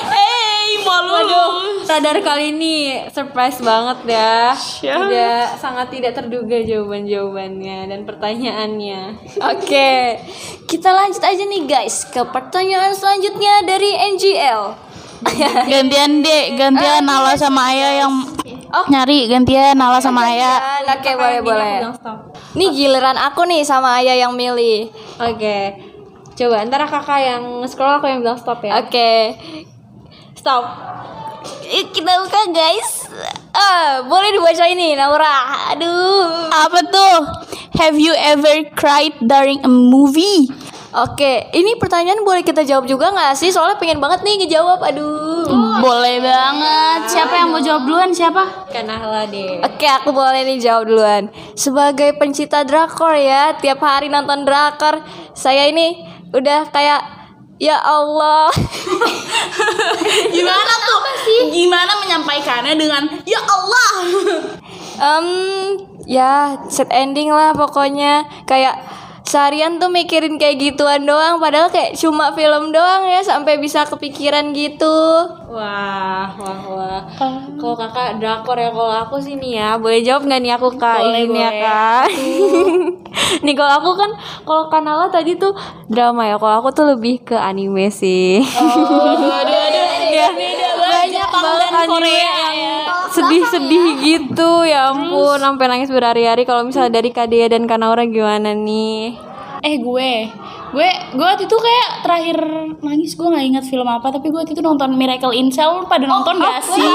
mau 0.88 1.20
lulus. 1.22 1.84
Radar 1.88 2.18
kali 2.20 2.52
ini 2.52 2.74
surprise 3.08 3.60
banget 3.60 3.98
ya. 4.08 4.52
Tidak 4.54 5.44
Sangat 5.56 5.88
tidak 5.88 6.12
terduga 6.14 6.60
jawaban-jawabannya 6.60 7.88
Dan 7.88 8.00
pertanyaannya 8.04 9.00
Oke, 9.40 10.20
kita 10.68 10.90
lanjut 10.92 11.22
aja 11.24 11.44
nih 11.44 11.62
guys 11.64 12.04
ke 12.08 12.20
pertanyaan 12.28 12.92
selanjutnya 12.92 13.64
dari 13.64 13.96
NGL. 14.16 14.62
Gantian 15.66 16.22
dek, 16.22 16.46
gantian 16.54 17.02
Nala 17.02 17.34
sama 17.34 17.74
Ayah 17.74 18.06
yang 18.06 18.14
Oh. 18.68 18.84
nyari 18.92 19.32
gantian 19.32 19.80
Nala 19.80 19.96
sama 19.96 20.28
Ayah. 20.28 20.84
Oke, 20.92 21.16
boleh 21.16 21.40
boleh. 21.40 21.80
stop 21.96 22.36
Nih 22.52 22.68
giliran 22.68 23.16
aku 23.16 23.48
nih 23.48 23.64
sama 23.64 23.96
Ayah 23.96 24.28
yang 24.28 24.36
milih. 24.36 24.92
Oke 25.16 25.88
Coba 26.38 26.62
antara 26.62 26.86
kakak 26.86 27.18
yang 27.18 27.42
scroll 27.66 27.98
aku 27.98 28.06
yang 28.06 28.22
bilang 28.22 28.38
stop 28.38 28.62
ya 28.62 28.78
Oke, 28.78 29.34
Stop 30.48 30.64
Yuk, 31.68 31.92
kita 31.92 32.08
buka 32.24 32.40
guys. 32.56 33.04
Ah, 33.52 34.00
boleh 34.00 34.32
dibaca 34.32 34.64
ini 34.64 34.96
Naura. 34.96 35.68
Aduh. 35.76 36.48
Apa 36.48 36.80
tuh? 36.88 37.16
Have 37.76 38.00
you 38.00 38.16
ever 38.16 38.64
cried 38.72 39.12
during 39.20 39.60
a 39.60 39.68
movie? 39.68 40.48
Oke, 40.96 41.52
ini 41.52 41.76
pertanyaan 41.76 42.24
boleh 42.24 42.40
kita 42.40 42.64
jawab 42.64 42.88
juga 42.88 43.12
nggak 43.12 43.36
sih? 43.36 43.52
Soalnya 43.52 43.76
pengen 43.76 44.00
banget 44.00 44.24
nih 44.24 44.40
ngejawab. 44.40 44.80
Aduh. 44.88 45.84
Boleh 45.84 46.16
banget. 46.24 47.12
Siapa 47.12 47.44
yang 47.44 47.52
mau 47.52 47.60
jawab 47.60 47.84
duluan? 47.84 48.08
Siapa? 48.08 48.72
Kanahla 48.72 49.28
deh 49.28 49.60
Oke, 49.60 49.84
aku 49.84 50.16
boleh 50.16 50.48
nih 50.48 50.64
jawab 50.64 50.88
duluan. 50.88 51.28
Sebagai 51.60 52.16
pencinta 52.16 52.64
drakor 52.64 53.12
ya, 53.20 53.52
tiap 53.60 53.84
hari 53.84 54.08
nonton 54.08 54.48
drakor, 54.48 55.04
saya 55.36 55.68
ini 55.68 56.08
udah 56.32 56.72
kayak 56.72 57.17
ya 57.58 57.76
Allah. 57.82 58.48
Gimana 60.34 60.72
tuh? 60.82 60.98
Gimana 61.52 61.92
menyampaikannya 62.00 62.74
dengan 62.78 63.02
ya 63.26 63.42
Allah? 63.42 63.90
Em, 64.98 65.26
ya 66.08 66.58
set 66.66 66.90
ending 66.90 67.30
lah 67.30 67.54
pokoknya 67.54 68.26
kayak 68.48 68.78
seharian 69.28 69.76
tuh 69.76 69.92
mikirin 69.92 70.40
kayak 70.40 70.56
gituan 70.56 71.04
doang 71.04 71.36
padahal 71.36 71.68
kayak 71.68 71.92
cuma 72.00 72.32
film 72.32 72.72
doang 72.72 73.04
ya 73.04 73.20
sampai 73.20 73.60
bisa 73.60 73.84
kepikiran 73.84 74.56
gitu. 74.56 75.28
Wah, 75.52 76.32
wah, 76.32 76.60
wah. 76.72 77.00
Kalau 77.60 77.76
kakak 77.76 78.16
drakor 78.16 78.56
ya, 78.56 78.72
kalau 78.72 78.94
aku 79.04 79.20
sih 79.20 79.36
nih 79.36 79.60
ya, 79.60 79.70
boleh 79.76 80.00
jawab 80.00 80.24
nggak 80.24 80.40
nih 80.40 80.52
aku 80.56 80.68
kak 80.80 81.04
Boleh, 81.04 81.28
ini 81.28 81.40
ya 81.44 81.50
kak? 81.52 82.06
nih 83.44 83.54
kalau 83.54 83.72
aku 83.82 83.90
kan, 84.00 84.10
kalau 84.48 84.64
kanala 84.72 85.06
tadi 85.12 85.36
tuh 85.36 85.52
drama 85.92 86.24
ya, 86.24 86.36
kalau 86.40 86.64
aku 86.64 86.68
tuh 86.72 86.86
lebih 86.96 87.20
ke 87.20 87.36
anime 87.36 87.92
sih. 87.92 88.40
ya, 90.18 90.28
banyak 90.78 91.28
banget 91.28 91.70
anime 91.76 92.12
yang 92.16 92.77
sedih-sedih 93.10 93.86
gitu, 94.04 94.64
ya 94.64 94.92
ampun, 94.92 95.40
sampai 95.40 95.66
nangis 95.68 95.90
berhari-hari. 95.92 96.44
Kalau 96.44 96.64
misalnya 96.64 97.00
dari 97.00 97.10
Kadea 97.12 97.48
dan 97.48 97.64
Kanaura 97.68 98.04
gimana 98.04 98.52
nih? 98.52 99.16
Eh 99.64 99.76
gue, 99.82 100.30
gue, 100.70 100.90
gue 101.16 101.26
waktu 101.26 101.44
itu 101.48 101.56
kayak 101.56 101.90
terakhir 102.04 102.38
nangis 102.84 103.12
gue 103.18 103.26
nggak 103.26 103.44
ingat 103.50 103.64
film 103.66 103.88
apa, 103.88 104.12
tapi 104.14 104.30
gue 104.30 104.38
waktu 104.38 104.54
itu 104.54 104.62
nonton 104.62 104.94
Miracle 104.94 105.34
in 105.34 105.48
Cell. 105.50 105.80
Lu 105.80 105.86
Pada 105.88 106.04
nonton 106.04 106.38
gak 106.38 106.62
sih? 106.64 106.94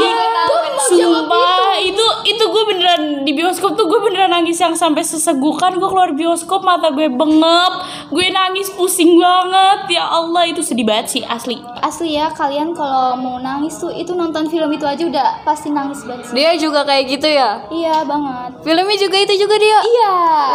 Sumpah, 0.84 1.80
itu 1.80 2.06
itu 2.27 2.44
gue 2.44 2.63
beneran 2.70 2.84
beneran 2.84 3.24
di 3.25 3.32
bioskop 3.34 3.80
tuh 3.80 3.88
gue 3.88 4.00
beneran 4.03 4.32
nangis 4.32 4.60
yang 4.60 4.75
sampai 4.75 5.01
sesegukan 5.01 5.80
gue 5.80 5.89
keluar 5.89 6.12
bioskop 6.13 6.62
mata 6.62 6.92
gue 6.92 7.10
bengep 7.10 7.74
gue 8.12 8.27
nangis 8.30 8.70
pusing 8.75 9.18
banget 9.18 9.98
ya 9.98 10.03
Allah 10.06 10.44
itu 10.46 10.62
sedih 10.62 10.86
banget 10.86 11.08
sih 11.10 11.24
asli 11.24 11.58
Asli 11.80 12.15
ya 12.15 12.30
kalian 12.32 12.75
kalau 12.75 13.18
mau 13.18 13.38
nangis 13.39 13.80
tuh 13.80 13.92
itu 13.92 14.13
nonton 14.13 14.48
film 14.48 14.70
itu 14.72 14.86
aja 14.86 15.03
udah 15.03 15.27
pasti 15.44 15.72
nangis 15.72 16.03
banget 16.08 16.32
sih. 16.32 16.36
Dia 16.36 16.51
juga 16.56 16.88
kayak 16.88 17.03
gitu 17.12 17.27
ya. 17.27 17.60
Iya 17.68 18.08
banget. 18.08 18.63
Filmnya 18.63 18.98
juga 18.98 19.18
itu 19.20 19.34
juga 19.36 19.56
dia. 19.60 19.80
Iya. 19.84 20.13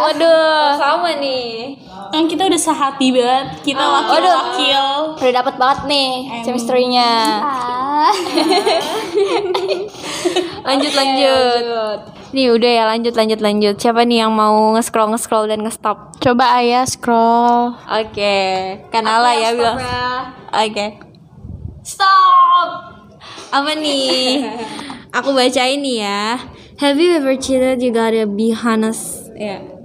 Waduh. 0.09 0.69
Sama 0.77 1.09
nih. 1.21 1.77
Kan 2.09 2.25
kita 2.25 2.49
udah 2.49 2.59
sehati 2.59 3.13
banget 3.13 3.61
kita 3.61 3.81
wakil-wakil 3.81 4.85
Udah 5.19 5.33
dapat 5.33 5.55
banget 5.61 5.79
nih 5.87 6.09
chemistry-nya. 6.45 7.11
Ah. 7.99 8.15
Lanjut 10.63 10.93
lanjut. 10.95 11.99
Nih 12.31 12.47
udah 12.55 12.71
ya 12.71 12.83
lanjut 12.87 13.11
lanjut 13.11 13.43
lanjut. 13.43 13.75
Siapa 13.75 14.07
nih 14.07 14.23
yang 14.23 14.31
mau 14.31 14.71
nge-scroll 14.71 15.11
nge-scroll 15.11 15.51
dan 15.51 15.67
nge-stop? 15.67 16.15
coba 16.19 16.59
ayah 16.59 16.83
scroll 16.87 17.75
Oke, 17.87 18.35
Kanala 18.87 19.35
ya 19.35 19.51
bilang. 19.51 19.79
Oke. 20.55 20.95
Stop. 21.83 22.69
Apa 23.51 23.71
nih? 23.75 24.47
Aku 25.11 25.35
bacain 25.35 25.83
nih 25.83 26.05
ya. 26.05 26.39
Have 26.79 26.95
you 27.01 27.17
ever 27.19 27.35
cheated? 27.35 27.83
You 27.83 27.91
gotta 27.91 28.23
be 28.23 28.55
honest. 28.55 29.27
Ya. 29.35 29.78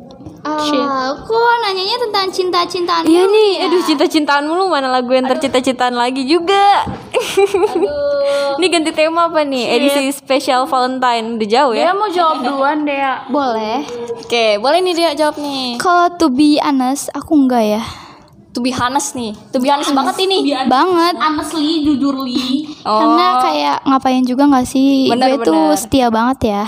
Ah, 0.45 1.17
kok 1.17 1.53
nanyanya 1.65 1.97
tentang 2.05 2.29
cinta-cintaan 2.29 3.09
Iya 3.09 3.25
nih, 3.25 3.51
ya? 3.57 3.65
aduh 3.65 3.81
cinta-cintaan 3.81 4.45
mulu 4.45 4.69
mana 4.69 4.93
lagu 4.93 5.09
yang 5.17 5.25
tercinta-cintaan 5.25 5.97
lagi 5.97 6.29
juga. 6.29 6.85
Ini 8.61 8.67
ganti 8.69 8.93
tema 8.93 9.33
apa 9.33 9.41
nih? 9.41 9.65
Edisi 9.73 10.13
spesial 10.13 10.69
Valentine 10.69 11.41
udah 11.41 11.49
jauh 11.49 11.73
dia 11.73 11.89
ya? 11.89 11.97
mau 11.97 12.13
jawab 12.13 12.45
duluan 12.45 12.85
deh 12.85 12.97
ya 12.97 13.25
Boleh. 13.33 13.89
Oke, 14.21 14.61
boleh 14.61 14.85
nih 14.85 14.95
dia 14.95 15.11
jawab 15.17 15.41
nih. 15.41 15.81
Kalau 15.81 16.13
to 16.21 16.29
be 16.29 16.61
honest, 16.61 17.09
aku 17.17 17.33
enggak 17.41 17.81
ya. 17.81 18.04
To 18.55 18.59
be 18.59 18.71
honest 18.71 19.13
nih. 19.13 19.35
To 19.51 19.59
be 19.59 19.67
honest 19.67 19.91
banget 19.91 20.15
ini. 20.21 20.55
Banget. 20.65 21.15
honestly 21.19 21.83
jujur 21.83 22.15
li 22.17 22.65
Karena 22.81 23.43
kayak 23.43 23.77
ngapain 23.83 24.23
juga 24.23 24.47
nggak 24.47 24.63
sih? 24.63 25.11
Oh. 25.11 25.13
Bener, 25.13 25.35
gue 25.35 25.43
tuh 25.43 25.59
bener. 25.69 25.75
setia 25.75 26.07
banget 26.07 26.39
ya. 26.49 26.63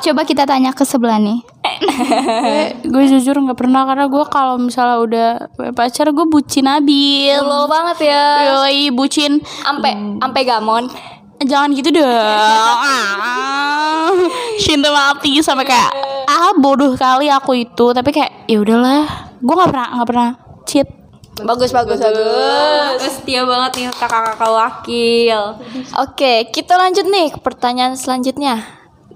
Coba 0.00 0.22
kita 0.22 0.46
tanya 0.46 0.70
ke 0.70 0.86
sebelah 0.86 1.18
nih. 1.18 1.42
gue, 1.74 2.62
gue 2.86 3.02
jujur 3.10 3.34
nggak 3.34 3.58
pernah 3.58 3.82
karena 3.82 4.06
gue 4.06 4.24
kalau 4.28 4.54
misalnya 4.56 4.96
udah 4.96 5.28
pacar 5.72 6.08
gue 6.08 6.24
bucin 6.24 6.64
abil 6.64 7.36
Lo 7.40 7.66
banget 7.66 8.06
ya. 8.06 8.22
yoi 8.54 8.88
bucin 8.88 9.40
Ampe 9.64 9.92
ampe 10.20 10.40
gamon. 10.44 10.88
jangan 11.40 11.72
gitu 11.74 11.90
dong 11.90 12.08
ah, 12.08 14.12
cinta 14.56 14.88
mati 14.88 15.40
sampai 15.40 15.66
kayak 15.66 15.90
ah 16.24 16.52
bodoh 16.56 16.94
kali 16.94 17.28
aku 17.28 17.58
itu 17.58 17.86
tapi 17.90 18.14
kayak 18.14 18.46
ya 18.46 18.62
udahlah 18.62 19.04
gue 19.36 19.52
nggak 19.52 19.68
pernah 19.68 19.88
nggak 19.92 20.08
pernah 20.08 20.28
cheat 20.74 20.90
Bagus 21.34 21.74
bagus 21.74 21.98
bagus. 21.98 22.94
Terus 23.02 23.14
setia 23.18 23.42
banget 23.42 23.70
nih 23.74 23.86
kakak-kakak 23.90 24.52
wakil. 24.54 25.40
Oke, 25.98 26.46
kita 26.54 26.78
lanjut 26.78 27.10
nih 27.10 27.34
ke 27.34 27.42
pertanyaan 27.42 27.98
selanjutnya. 27.98 28.62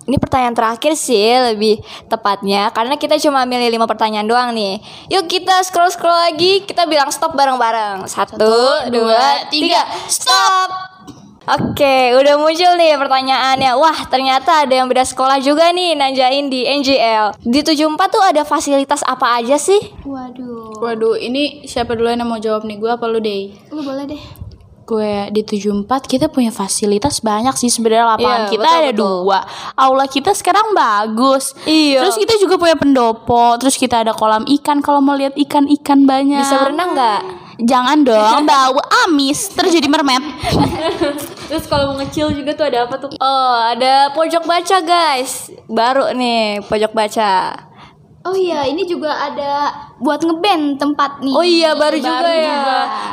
Ini 0.02 0.16
pertanyaan 0.18 0.56
terakhir 0.56 0.98
sih 0.98 1.36
lebih 1.52 1.78
tepatnya 2.10 2.74
karena 2.74 2.98
kita 2.98 3.20
cuma 3.22 3.46
milih 3.46 3.70
lima 3.70 3.86
pertanyaan 3.86 4.26
doang 4.26 4.50
nih. 4.50 4.82
Yuk 5.14 5.30
kita 5.30 5.62
scroll 5.62 5.94
scroll 5.94 6.16
lagi, 6.16 6.66
kita 6.66 6.90
bilang 6.90 7.12
stop 7.14 7.38
bareng-bareng. 7.38 8.02
Satu, 8.10 8.88
dua, 8.90 9.46
tiga, 9.52 9.86
stop. 10.10 10.97
Oke, 11.48 12.12
udah 12.12 12.36
muncul 12.36 12.76
nih 12.76 12.92
pertanyaannya. 13.00 13.72
Wah, 13.80 14.04
ternyata 14.12 14.68
ada 14.68 14.74
yang 14.76 14.84
beda 14.84 15.00
sekolah 15.00 15.40
juga 15.40 15.72
nih 15.72 15.96
nanjain 15.96 16.52
di 16.52 16.68
NJL. 16.68 17.40
Di 17.40 17.64
74 17.64 17.88
tuh 18.12 18.20
ada 18.20 18.44
fasilitas 18.44 19.00
apa 19.00 19.40
aja 19.40 19.56
sih? 19.56 19.80
Waduh. 20.04 20.76
waduh 20.84 21.16
ini 21.16 21.64
siapa 21.64 21.96
duluan 21.96 22.20
yang 22.20 22.28
mau 22.28 22.36
jawab 22.36 22.68
nih 22.68 22.76
gue 22.76 22.90
apa 22.92 23.08
lu 23.08 23.18
deh 23.18 23.50
Lu 23.72 23.80
boleh 23.80 24.04
deh. 24.04 24.22
Gue 24.88 25.28
di 25.28 25.44
74 25.44 25.84
kita 26.02 26.26
punya 26.26 26.48
fasilitas 26.48 27.20
banyak 27.20 27.52
sih 27.54 27.68
sebenarnya 27.68 28.16
lapangan 28.16 28.40
Iya, 28.40 28.50
kita 28.50 28.64
betul, 28.64 28.78
ada 28.78 28.88
betul. 28.88 28.96
dua 29.20 29.38
aula 29.76 30.06
kita 30.08 30.30
sekarang 30.32 30.72
bagus 30.72 31.52
Iya. 31.62 32.00
terus 32.00 32.16
kita 32.16 32.40
juga 32.40 32.56
punya 32.56 32.72
pendopo 32.72 33.60
terus 33.60 33.76
kita 33.76 34.00
ada 34.00 34.16
kolam 34.16 34.48
ikan 34.50 34.80
kalau 34.80 34.98
mau 34.98 35.12
lihat 35.12 35.36
ikan 35.36 35.68
ikan 35.70 36.02
banyak 36.02 36.40
Bisa 36.40 36.64
berenang 36.64 36.96
nggak? 36.96 37.20
jangan 37.60 37.98
dong 38.00 38.46
bau 38.48 38.78
amis 39.04 39.52
terjadi 39.52 39.84
mermaid 39.86 40.24
Terus 41.48 41.64
kalau 41.64 41.90
mau 41.90 42.04
ngecil 42.04 42.28
juga 42.36 42.52
tuh 42.52 42.68
ada 42.68 42.84
apa 42.84 43.00
tuh? 43.00 43.08
Oh, 43.16 43.56
ada 43.64 44.12
pojok 44.12 44.44
baca 44.44 44.84
guys. 44.84 45.48
Baru 45.64 46.12
nih 46.12 46.60
pojok 46.60 46.92
baca. 46.92 47.56
Oh 48.28 48.36
iya, 48.36 48.60
ini 48.62 48.84
juga 48.84 49.08
ada 49.10 49.72
buat 49.96 50.20
ngeband 50.20 50.76
tempat 50.76 51.18
nih. 51.18 51.32
Oh 51.32 51.40
iya, 51.40 51.72
baru, 51.72 51.96
juga 51.96 52.28
ya. 52.28 52.60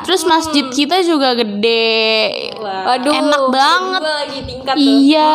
terus 0.03 0.21
masjid 0.23 0.67
kita 0.69 0.99
juga 1.01 1.33
gede 1.33 2.53
Waduh. 2.57 3.13
enak 3.15 3.43
banget 3.49 4.01
Gue 4.01 4.13
lagi 4.13 4.39
tingkat 4.43 4.75
tuh. 4.75 4.83
iya 4.83 5.33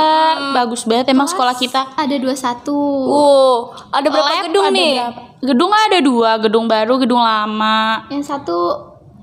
bagus 0.52 0.84
banget 0.84 1.06
emang 1.08 1.26
sekolah 1.26 1.54
kita 1.54 1.80
Ada 1.96 2.14
21. 2.14 2.70
Wow, 2.70 3.56
ada 3.90 4.06
berapa 4.06 4.30
Lab 4.30 4.44
gedung 4.46 4.64
ada 4.64 4.72
nih? 4.72 4.92
berapa? 4.94 5.20
gedung 5.40 5.72
ada 5.72 5.98
dua 6.00 6.30
gedung 6.38 6.66
baru 6.66 6.94
gedung 6.98 7.18
lama 7.18 8.04
Yang 8.08 8.24
satu 8.28 8.58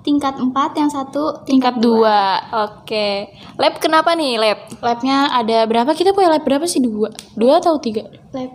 tingkat 0.02 0.36
4, 0.36 0.52
yang 0.74 0.88
satu 0.88 1.44
tingkat 1.44 1.78
dua 1.78 2.40
Oke. 2.66 3.32
Lab 3.56 3.78
kenapa 3.78 4.12
nih, 4.14 4.36
lab? 4.36 4.60
labnya 4.80 5.30
ada 5.30 5.64
berapa 5.64 5.92
kita 5.92 6.12
punya 6.12 6.28
lab 6.30 6.44
berapa 6.44 6.64
sih 6.64 6.80
dua 6.80 7.08
dua 7.34 7.60
atau 7.60 7.78
tiga 7.78 8.04
lab. 8.32 8.52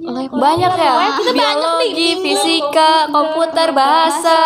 Banyak 0.00 0.72
ya. 0.72 0.92
Biologi, 1.22 2.08
fisika, 2.18 3.06
komputer, 3.06 3.68
bahasa. 3.70 4.40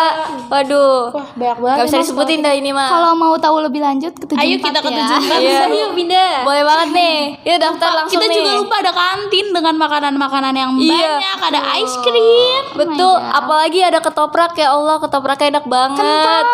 Waduh. 0.45 1.09
wah 1.09 1.25
banyak 1.31 1.57
banget 1.57 1.77
Gak 1.77 1.85
bisa 1.87 1.97
disebutin 2.01 2.39
dah 2.39 2.51
ini 2.51 2.69
mah. 2.69 2.85
Kalau 2.85 3.11
mau 3.13 3.33
tahu 3.35 3.59
lebih 3.61 3.79
lanjut 3.79 4.13
ke 4.13 4.25
74 4.27 4.37
Ayo 4.37 4.55
kita 4.59 4.79
ke 4.79 4.89
ya. 4.89 5.07
74 5.09 5.41
Iya. 5.41 5.59
Ayo 5.65 5.87
pindah. 5.91 6.33
Boleh 6.43 6.63
banget 6.63 6.89
nih. 6.91 7.17
Yuk 7.47 7.57
daftar 7.57 7.89
langsung 7.95 8.19
kita 8.19 8.25
nih. 8.25 8.35
juga 8.37 8.51
lupa 8.55 8.75
ada 8.77 8.91
kantin 8.91 9.45
dengan 9.49 9.75
makanan-makanan 9.77 10.53
yang 10.53 10.71
Iya. 10.75 10.91
banyak 11.17 11.39
ada 11.45 11.61
ice 11.77 11.97
cream 12.01 12.63
Betul, 12.75 13.15
apalagi 13.17 13.79
ada 13.81 13.99
ketoprak 13.99 14.53
ya 14.53 14.71
Allah, 14.71 14.99
ketopraknya 14.99 15.47
enak 15.53 15.65
banget. 15.65 16.03
Kentang. 16.03 16.45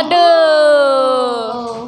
Aduh. 0.00 1.85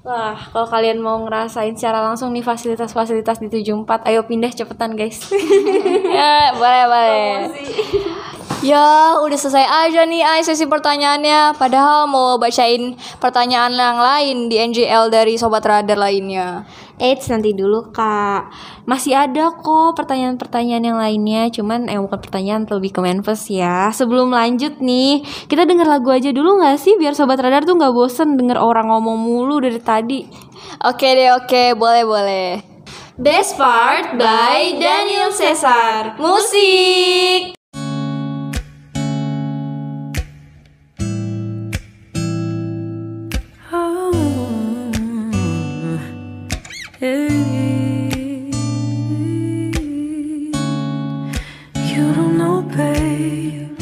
Wah, 0.00 0.32
kalau 0.48 0.64
kalian 0.64 0.96
mau 0.96 1.20
ngerasain 1.20 1.76
secara 1.76 2.00
langsung 2.00 2.32
nih 2.32 2.40
fasilitas-fasilitas 2.40 3.36
di 3.36 3.52
74, 3.52 4.08
ayo 4.08 4.24
pindah 4.24 4.48
cepetan 4.48 4.96
guys. 4.96 5.28
ya, 6.16 6.56
boleh, 6.56 6.84
boleh. 6.88 8.16
Ya, 8.60 9.16
udah 9.16 9.38
selesai 9.40 9.64
aja 9.64 10.04
nih 10.04 10.20
Ay 10.20 10.44
sesi 10.44 10.68
pertanyaannya. 10.68 11.56
Padahal 11.56 12.04
mau 12.04 12.36
bacain 12.36 12.92
pertanyaan 13.16 13.72
yang 13.72 13.96
lain 13.96 14.36
di 14.52 14.60
NJL 14.60 15.08
dari 15.08 15.40
sobat 15.40 15.64
radar 15.64 15.96
lainnya. 15.96 16.68
Eits, 17.00 17.32
nanti 17.32 17.56
dulu 17.56 17.88
kak 17.96 18.52
Masih 18.84 19.16
ada 19.16 19.48
kok 19.56 19.96
pertanyaan-pertanyaan 19.96 20.84
yang 20.84 21.00
lainnya 21.00 21.48
Cuman 21.48 21.88
eh 21.88 21.96
bukan 21.96 22.20
pertanyaan 22.20 22.68
lebih 22.68 22.92
ke 22.92 23.00
Menfes 23.00 23.48
ya 23.48 23.88
Sebelum 23.88 24.28
lanjut 24.28 24.84
nih 24.84 25.24
Kita 25.48 25.64
denger 25.64 25.88
lagu 25.88 26.12
aja 26.12 26.28
dulu 26.28 26.60
gak 26.60 26.76
sih 26.76 27.00
Biar 27.00 27.16
Sobat 27.16 27.40
Radar 27.40 27.64
tuh 27.64 27.80
gak 27.80 27.96
bosen 27.96 28.36
denger 28.36 28.60
orang 28.60 28.92
ngomong 28.92 29.16
mulu 29.16 29.64
dari 29.64 29.80
tadi 29.80 30.28
Oke 30.84 31.08
deh, 31.16 31.32
oke, 31.32 31.72
boleh, 31.80 32.04
boleh. 32.04 32.48
Best 33.16 33.56
Part 33.56 34.16
by 34.16 34.76
Daniel 34.80 35.32
Caesar 35.32 36.20
Musik. 36.20 37.59
You 47.02 47.08
don't 52.14 52.36
know, 52.36 52.60
babe, 52.60 53.74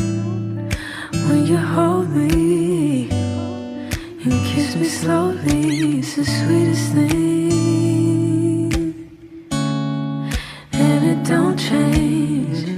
when 1.27 1.45
you 1.45 1.57
hold 1.57 2.11
me 2.11 3.11
and 3.11 4.47
kiss 4.47 4.77
me 4.77 4.85
slowly, 4.85 5.99
it's 5.99 6.15
the 6.15 6.25
sweetest 6.25 6.93
thing, 6.93 8.71
and 10.73 11.05
it 11.05 11.25
don't 11.29 11.59
change. 11.59 12.69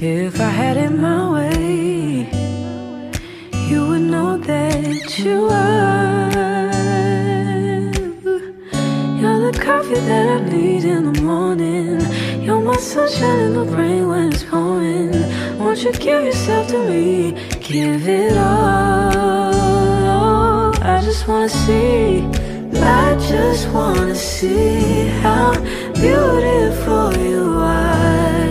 If 0.00 0.40
I 0.40 0.48
had 0.48 0.78
it 0.78 0.90
my 0.90 1.19
you 9.90 10.00
that 10.06 10.28
I 10.28 10.38
need 10.48 10.84
in 10.84 11.12
the 11.12 11.20
morning. 11.20 12.00
You're 12.40 12.60
my 12.60 12.76
sunshine 12.76 13.40
in 13.46 13.54
the 13.54 13.64
rain 13.64 14.06
when 14.08 14.32
it's 14.32 14.44
pouring. 14.44 15.10
Won't 15.58 15.82
you 15.82 15.92
give 15.92 16.22
yourself 16.24 16.68
to 16.68 16.78
me, 16.88 17.32
give 17.60 18.06
it 18.06 18.36
all. 18.36 19.50
I 20.80 21.00
just 21.02 21.26
wanna 21.26 21.48
see, 21.48 22.22
I 22.74 23.16
just 23.28 23.68
wanna 23.70 24.14
see 24.14 25.08
How 25.22 25.52
beautiful 25.94 27.12
you 27.26 27.42
are. 27.58 28.46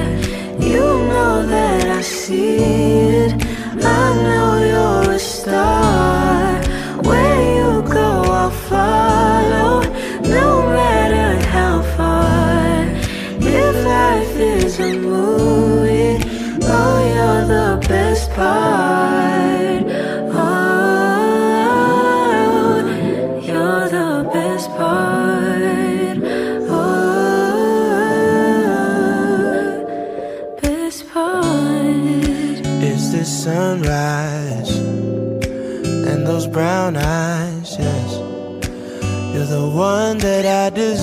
You 0.59 0.85
know 1.11 1.45
that 1.47 1.87
I 1.87 2.01
see 2.01 2.57
it. 2.57 3.18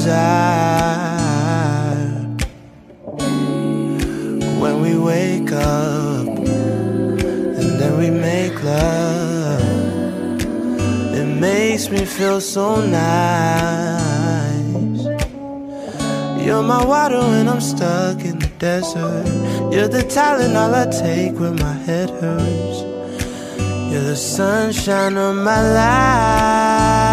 Desire. 0.06 1.96
When 4.62 4.74
we 4.84 4.92
wake 4.98 5.52
up 5.52 6.28
and 7.58 7.70
then 7.80 7.92
we 7.98 8.10
make 8.10 8.56
love, 8.62 9.60
it 11.20 11.28
makes 11.48 11.90
me 11.90 12.04
feel 12.04 12.40
so 12.40 12.66
nice. 12.86 13.16
You're 16.44 16.62
my 16.62 16.84
water 16.84 17.18
when 17.18 17.48
I'm 17.48 17.60
stuck 17.60 18.20
in 18.20 18.38
the 18.38 18.50
desert. 18.58 19.26
You're 19.72 19.88
the 19.88 20.04
talent 20.04 20.56
all 20.56 20.72
I 20.74 20.86
take 20.86 21.34
when 21.40 21.56
my 21.56 21.76
head 21.86 22.10
hurts. 22.20 22.78
You're 23.90 24.06
the 24.12 24.16
sunshine 24.16 25.16
of 25.16 25.34
my 25.34 25.60
life. 25.80 27.05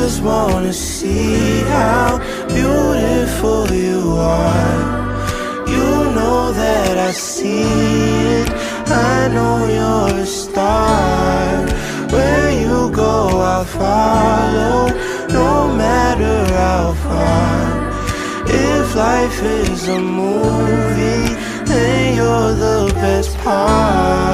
Just 0.00 0.22
wanna 0.22 0.72
see 0.72 1.60
how 1.74 2.18
beautiful 2.48 3.62
you 3.86 4.00
are. 4.18 4.80
You 5.74 5.88
know 6.16 6.40
that 6.62 6.94
I 7.08 7.12
see 7.12 7.62
it. 8.40 8.48
I 9.14 9.28
know 9.34 9.56
you're 9.78 10.16
a 10.26 10.26
star. 10.26 11.66
Where 12.14 12.50
you 12.62 12.78
go, 13.02 13.14
I'll 13.52 13.68
follow, 13.80 14.78
no 15.40 15.50
matter 15.82 16.38
how 16.60 16.84
far. 17.04 17.62
If 18.46 18.86
life 18.96 19.40
is 19.62 19.88
a 19.98 20.00
movie, 20.00 21.28
then 21.70 22.16
you're 22.18 22.52
the 22.66 22.80
best 23.02 23.32
part. 23.44 24.33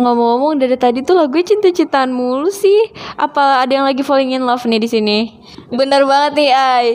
Ngomong-ngomong 0.00 0.58
dari 0.58 0.76
tadi 0.80 1.04
tuh 1.04 1.14
lagunya 1.16 1.54
cinta-cintaan 1.54 2.10
mulu 2.10 2.48
sih. 2.48 2.90
Apa 3.20 3.62
ada 3.64 3.72
yang 3.72 3.86
lagi 3.86 4.00
falling 4.00 4.32
in 4.32 4.42
love 4.42 4.64
nih 4.64 4.80
di 4.80 4.88
sini? 4.88 5.18
Bener 5.70 6.08
banget 6.08 6.32
nih, 6.40 6.50
Ay. 6.50 6.86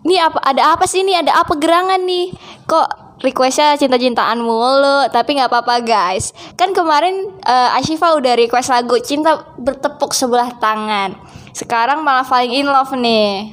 Ini 0.00 0.16
apa 0.16 0.38
ada 0.42 0.74
apa 0.74 0.84
sih 0.88 1.04
nih? 1.04 1.22
Ada 1.24 1.44
apa 1.44 1.54
gerangan 1.60 2.00
nih? 2.02 2.32
Kok 2.64 3.20
requestnya 3.20 3.76
cinta-cintaan 3.76 4.40
mulu? 4.40 5.06
Tapi 5.12 5.36
nggak 5.36 5.52
apa-apa 5.52 5.84
guys. 5.84 6.32
Kan 6.56 6.72
kemarin 6.72 7.28
eh, 7.44 7.76
Ashifa 7.76 8.16
udah 8.16 8.32
request 8.36 8.72
lagu 8.72 8.96
cinta 9.04 9.44
bertepuk 9.60 10.16
sebelah 10.16 10.56
tangan. 10.56 11.16
Sekarang 11.60 12.00
malah 12.00 12.24
falling 12.24 12.56
in 12.56 12.64
love 12.64 12.88
nih. 12.96 13.52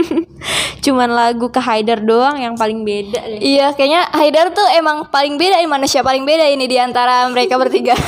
Cuman 0.86 1.10
lagu 1.10 1.50
ke 1.50 1.58
Haidar 1.58 1.98
doang 1.98 2.38
yang 2.38 2.54
paling 2.54 2.86
beda 2.86 3.18
deh. 3.26 3.42
Iya, 3.42 3.74
kayaknya 3.74 4.06
Haidar 4.14 4.54
tuh 4.54 4.62
emang 4.70 5.10
paling 5.10 5.34
beda 5.34 5.58
ini 5.58 5.66
manusia 5.66 6.06
paling 6.06 6.22
beda 6.22 6.46
ini 6.46 6.70
di 6.70 6.78
antara 6.78 7.26
mereka 7.26 7.58
bertiga. 7.58 7.98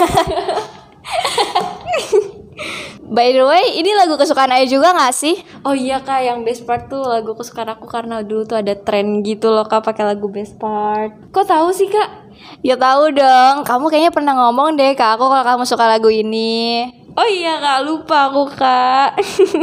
By 3.06 3.30
the 3.30 3.46
way, 3.46 3.78
ini 3.78 3.94
lagu 3.94 4.18
kesukaan 4.18 4.50
Ayu 4.50 4.66
juga 4.78 4.90
gak 4.90 5.14
sih? 5.14 5.38
Oh 5.62 5.74
iya 5.74 6.02
kak, 6.02 6.26
yang 6.26 6.42
best 6.42 6.66
part 6.66 6.90
tuh 6.90 7.06
lagu 7.06 7.38
kesukaan 7.38 7.70
aku 7.70 7.86
karena 7.86 8.18
dulu 8.26 8.42
tuh 8.42 8.58
ada 8.58 8.74
tren 8.74 9.22
gitu 9.22 9.46
loh 9.54 9.62
kak 9.62 9.86
pakai 9.86 10.02
lagu 10.02 10.26
best 10.26 10.58
part. 10.58 11.14
Kok 11.30 11.46
tahu 11.46 11.70
sih 11.70 11.86
kak? 11.86 12.26
Ya 12.66 12.74
tahu 12.74 13.14
dong, 13.14 13.62
kamu 13.62 13.84
kayaknya 13.94 14.12
pernah 14.12 14.34
ngomong 14.34 14.74
deh 14.74 14.98
ke 14.98 15.04
aku 15.06 15.22
kalau 15.22 15.44
kamu 15.46 15.62
suka 15.62 15.86
lagu 15.86 16.10
ini. 16.10 17.05
Oh 17.16 17.24
iya 17.26 17.56
kak, 17.56 17.78
lupa 17.82 18.28
aku 18.28 18.44
kak. 18.52 19.16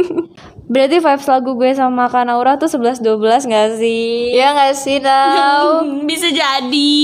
Berarti 0.72 0.96
vibes 0.96 1.28
lagu 1.28 1.54
gue 1.54 1.70
sama 1.70 2.08
Kak 2.08 2.24
Naura 2.24 2.56
tuh 2.56 2.66
11-12 2.66 3.46
gak 3.46 3.68
sih? 3.76 4.32
Ya 4.32 4.50
gak 4.50 4.74
sih, 4.74 4.98
Nau? 4.98 5.84
Bisa 6.08 6.32
jadi. 6.32 6.98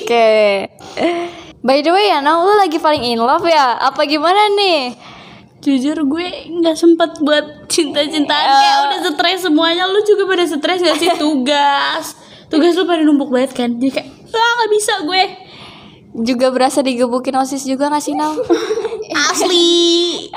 Oke. 0.00 0.30
By 1.60 1.82
the 1.82 1.90
way 1.90 2.08
ya, 2.08 2.22
Nau, 2.22 2.46
lu 2.46 2.54
lagi 2.56 2.78
paling 2.78 3.02
in 3.02 3.20
love 3.20 3.44
ya? 3.44 3.76
Apa 3.76 4.06
gimana 4.06 4.54
nih? 4.54 4.94
Jujur 5.60 5.92
gue 6.08 6.26
nggak 6.48 6.72
sempet 6.72 7.20
buat 7.20 7.68
cinta-cintaan 7.68 8.40
Ya. 8.40 8.56
kayak 8.56 8.78
udah 8.80 8.98
stres 9.12 9.44
semuanya 9.44 9.84
lu 9.84 10.00
juga 10.00 10.24
pada 10.24 10.48
stres 10.48 10.80
gak 10.80 10.96
sih 10.96 11.12
tugas 11.20 12.16
tugas 12.48 12.72
lu 12.72 12.88
pada 12.88 13.04
numpuk 13.04 13.28
banget 13.28 13.52
kan 13.52 13.68
jadi 13.76 14.00
kayak 14.00 14.08
ah 14.32 14.50
nggak 14.56 14.70
bisa 14.72 14.92
gue 15.04 15.22
Juga 16.24 16.48
berasa 16.48 16.80
digebukin 16.80 17.36
osis 17.36 17.62
juga 17.62 17.86
gak 17.86 18.00
sih, 18.00 18.16
Nau? 18.16 18.40
Asli 19.14 20.28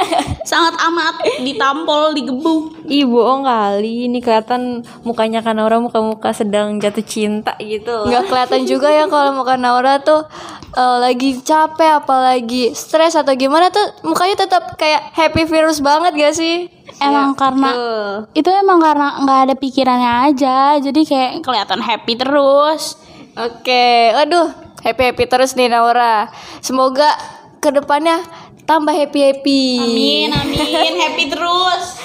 sangat 0.49 0.75
amat 0.89 1.15
ditampol 1.41 2.13
digebuk 2.17 2.73
Ih 2.83 3.07
bohong 3.07 3.47
kali, 3.47 4.11
ini 4.11 4.19
kelihatan 4.19 4.83
mukanya 5.07 5.39
Kak 5.39 5.55
Naura 5.55 5.79
muka-muka 5.79 6.35
sedang 6.35 6.75
jatuh 6.83 6.99
cinta 6.99 7.55
gitu. 7.63 8.11
Nggak 8.11 8.27
kelihatan 8.27 8.61
juga 8.67 8.91
ya 8.91 9.07
kalau 9.07 9.31
muka 9.31 9.55
Naura 9.55 10.03
tuh 10.03 10.27
eh, 10.75 10.97
lagi 10.99 11.39
capek 11.39 12.03
apalagi 12.03 12.75
stres 12.75 13.15
atau 13.15 13.31
gimana 13.39 13.71
tuh 13.71 14.03
mukanya 14.03 14.43
tetap 14.43 14.75
kayak 14.75 15.15
happy 15.15 15.47
virus 15.47 15.79
banget 15.79 16.11
gak 16.19 16.35
sih? 16.35 16.67
emang 17.01 17.33
karena 17.33 17.73
Tuh. 17.73 18.15
itu 18.37 18.49
emang 18.53 18.77
karena 18.77 19.17
nggak 19.25 19.39
ada 19.49 19.55
pikirannya 19.57 20.11
aja 20.29 20.77
jadi 20.77 21.01
kayak 21.01 21.31
kelihatan 21.41 21.81
happy 21.81 22.13
terus 22.13 23.01
Oke, 23.33 24.13
aduh 24.13 24.53
happy 24.85 25.09
happy 25.09 25.25
terus 25.25 25.57
nih 25.57 25.65
Naura. 25.65 26.29
Semoga 26.61 27.09
ke 27.57 27.73
depannya 27.73 28.21
tambah 28.63 28.95
happy 28.95 29.19
happy. 29.19 29.63
amin 29.79 30.29
amin 30.31 30.93
happy 31.07 31.25
terus 31.29 31.99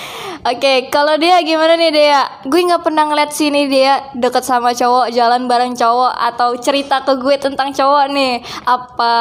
Oke, 0.49 0.87
kalau 0.89 1.19
dia 1.19 1.43
gimana 1.43 1.75
nih 1.75 1.91
dia? 1.91 2.23
Gue 2.47 2.63
nggak 2.63 2.87
pernah 2.87 3.11
ngeliat 3.11 3.35
sini 3.35 3.67
dia 3.67 4.07
deket 4.15 4.47
sama 4.47 4.71
cowok, 4.71 5.11
jalan 5.11 5.51
bareng 5.51 5.75
cowok 5.75 6.15
atau 6.15 6.55
cerita 6.57 7.03
ke 7.03 7.19
gue 7.19 7.37
tentang 7.37 7.75
cowok 7.75 8.07
nih. 8.15 8.41
Apa 8.63 9.17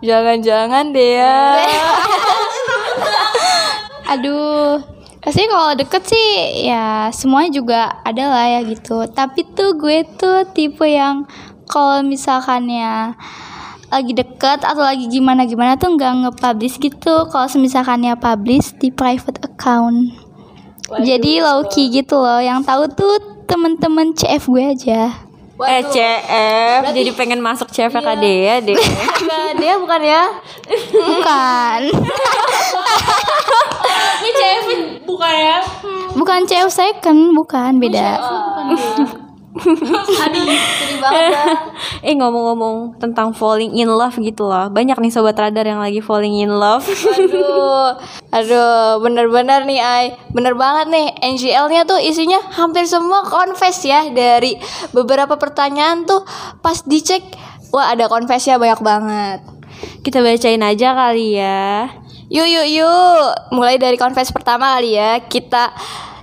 jangan-jangan 0.00 0.90
dia? 0.90 1.52
Aduh, 4.16 4.80
pasti 5.20 5.44
kalau 5.46 5.76
deket 5.76 6.02
sih 6.08 6.28
ya 6.64 7.12
semuanya 7.12 7.50
juga 7.52 7.80
ada 8.02 8.24
lah 8.26 8.46
ya 8.58 8.60
gitu. 8.66 9.04
Tapi 9.04 9.52
tuh 9.52 9.76
gue 9.76 10.00
tuh 10.16 10.48
tipe 10.56 10.88
yang 10.88 11.28
kalau 11.68 12.00
misalkan 12.00 12.72
ya 12.72 13.12
lagi 13.88 14.12
deket 14.12 14.60
atau 14.64 14.84
lagi 14.84 15.08
gimana 15.08 15.48
gimana 15.48 15.74
tuh 15.80 15.96
nggak 15.96 16.12
nge-publish 16.24 16.76
gitu. 16.80 17.28
Kalau 17.28 17.48
misalkan 17.56 18.04
ya 18.04 18.14
publish 18.14 18.76
di 18.76 18.92
private 18.92 19.40
account. 19.44 20.12
Jadi 21.00 21.40
low 21.40 21.64
key 21.68 21.92
gitu 21.92 22.16
loh. 22.20 22.40
Yang 22.40 22.68
tahu 22.68 22.82
tuh 22.92 23.14
temen-temen 23.48 24.12
CF 24.16 24.48
gue 24.48 24.64
aja. 24.76 25.28
Eh 25.58 25.82
CF, 25.90 26.94
jadi 26.94 27.10
pengen 27.18 27.42
masuk 27.42 27.66
CF 27.74 27.90
Kak 27.90 28.22
Dea 28.22 28.62
deh. 28.66 28.78
Bukan 28.78 29.58
dia 29.58 29.74
bukan 29.74 30.00
ya? 30.06 30.22
Bukan. 30.94 31.80
ini 34.18 34.30
cewek 34.34 34.78
bukan 35.06 35.34
ya 35.34 35.58
Bukan 36.14 36.40
CF 36.46 36.70
second, 36.70 37.34
bukan 37.34 37.82
beda. 37.82 38.22
Sedih 40.18 40.58
banget 41.02 41.24
dah. 41.32 41.56
eh 42.06 42.14
ngomong-ngomong 42.14 42.98
tentang 42.98 43.34
falling 43.34 43.74
in 43.74 43.90
love 43.90 44.14
gitu 44.18 44.46
loh. 44.46 44.70
Banyak 44.70 44.98
nih 44.98 45.12
sobat 45.12 45.38
radar 45.38 45.66
yang 45.66 45.82
lagi 45.82 46.02
falling 46.02 46.38
in 46.38 46.52
love. 46.52 46.84
Aduh, 46.84 47.98
aduh, 48.30 49.02
bener-bener 49.02 49.64
nih, 49.66 49.80
Ay, 49.80 50.04
bener 50.30 50.54
banget 50.54 50.86
nih. 50.90 51.06
NGL-nya 51.34 51.86
tuh 51.86 51.98
isinya 51.98 52.38
hampir 52.54 52.86
semua 52.86 53.26
confess 53.26 53.82
ya 53.86 54.10
dari 54.10 54.58
beberapa 54.94 55.38
pertanyaan 55.38 56.06
tuh 56.06 56.22
pas 56.62 56.78
dicek, 56.84 57.22
wah 57.70 57.92
ada 57.92 58.06
confessnya 58.06 58.58
banyak 58.58 58.80
banget. 58.82 59.40
Kita 60.02 60.22
bacain 60.22 60.62
aja 60.62 60.94
kali 60.94 61.38
ya. 61.38 61.90
Yuk, 62.28 62.44
yuk, 62.44 62.66
yuk. 62.68 63.28
Mulai 63.56 63.80
dari 63.80 63.96
confess 63.96 64.28
pertama 64.28 64.76
kali 64.76 65.00
ya. 65.00 65.24
Kita 65.24 65.72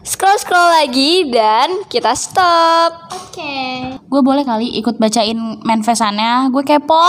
scroll 0.06 0.38
scroll 0.38 0.70
lagi 0.72 1.28
dan 1.28 1.84
kita 1.90 2.14
stop. 2.14 3.10
Oke. 3.12 3.56
Gue 4.00 4.22
boleh 4.22 4.46
kali 4.46 4.70
ikut 4.78 4.96
bacain 4.96 5.36
manifestannya. 5.62 6.54
Gue 6.54 6.62
kepo. 6.62 7.02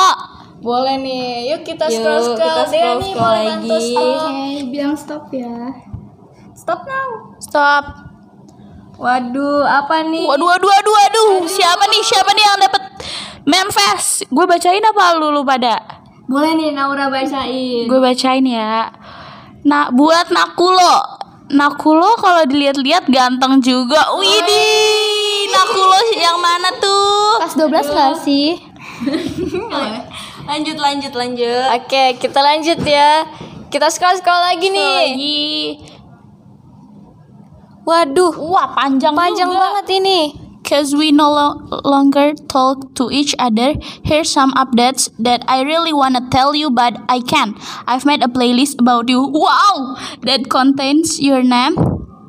Boleh 0.58 0.96
nih. 0.98 1.52
Yuk 1.52 1.62
kita 1.62 1.86
Yuk, 1.86 2.00
scroll 2.00 2.20
scroll. 2.24 2.38
kita 2.40 2.62
scroll- 2.66 2.98
nih 2.98 3.12
scroll 3.12 3.22
boleh 3.22 3.44
lagi. 3.46 3.70
stop. 3.86 4.32
bilang 4.66 4.96
stop 4.96 5.24
ya. 5.30 5.56
Stop 6.56 6.80
now. 6.82 7.08
Stop. 7.38 7.84
Waduh, 8.96 9.60
apa 9.60 10.00
nih? 10.02 10.24
Waduh, 10.24 10.48
waduh, 10.48 10.66
waduh, 10.66 10.94
waduh. 10.96 11.32
Siapa 11.46 11.84
nih? 11.86 12.00
Siapa 12.00 12.32
nih 12.32 12.42
yang 12.42 12.58
dapet 12.58 12.82
manifest? 13.44 14.24
Gue 14.32 14.48
bacain 14.48 14.80
apa 14.80 15.20
lu, 15.20 15.28
lu 15.28 15.44
pada? 15.44 15.76
Boleh 16.26 16.56
nih 16.56 16.72
Naura 16.72 17.12
bacain. 17.12 17.84
Gue 17.84 18.00
bacain 18.00 18.42
ya. 18.42 18.88
Nah, 19.62 19.92
buat 19.92 20.32
Nakulo. 20.32 21.15
Nakulo 21.46 22.18
kalau 22.18 22.42
dilihat-lihat 22.48 23.06
ganteng 23.06 23.62
juga. 23.62 24.02
Widih. 24.18 25.46
Nakulo 25.54 25.98
yang 26.18 26.38
mana 26.42 26.74
tuh? 26.82 27.38
Kelas 27.38 27.54
12 27.54 27.94
gak 27.94 28.14
sih? 28.26 28.58
Lanjut 30.46 30.78
lanjut 30.78 31.10
lanjut. 31.10 31.66
Oke, 31.74 32.14
kita 32.22 32.38
lanjut 32.38 32.78
ya. 32.86 33.26
Kita 33.66 33.90
scroll 33.90 34.14
lagi 34.46 34.70
nih. 34.70 34.94
Lagi. 35.10 35.46
Waduh, 37.82 38.34
Wah, 38.50 38.70
panjang 38.74 39.14
panjang 39.14 39.50
juga. 39.50 39.58
banget 39.58 39.86
ini. 39.98 40.45
Cause 40.66 40.98
we 40.98 41.14
no 41.14 41.30
lo- 41.30 41.62
longer 41.86 42.34
talk 42.50 42.90
to 42.98 43.06
each 43.06 43.38
other, 43.38 43.78
here's 44.02 44.26
some 44.26 44.50
updates 44.58 45.06
that 45.22 45.46
I 45.46 45.62
really 45.62 45.94
wanna 45.94 46.26
tell 46.26 46.58
you 46.58 46.74
but 46.74 46.98
I 47.06 47.22
can't. 47.22 47.54
I've 47.86 48.02
made 48.02 48.18
a 48.18 48.26
playlist 48.26 48.82
about 48.82 49.06
you. 49.06 49.30
Wow, 49.30 49.94
that 50.26 50.50
contains 50.50 51.22
your 51.22 51.46
name. 51.46 51.78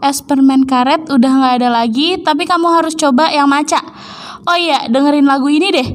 Espermen 0.05 0.69
karet 0.69 1.09
udah 1.09 1.31
nggak 1.33 1.53
ada 1.65 1.69
lagi, 1.73 2.21
tapi 2.21 2.45
kamu 2.45 2.69
harus 2.69 2.93
coba 2.93 3.33
yang 3.33 3.49
maca. 3.49 3.81
Oh 4.45 4.53
iya, 4.53 4.85
dengerin 4.85 5.25
lagu 5.25 5.49
ini 5.49 5.73
deh. 5.73 5.87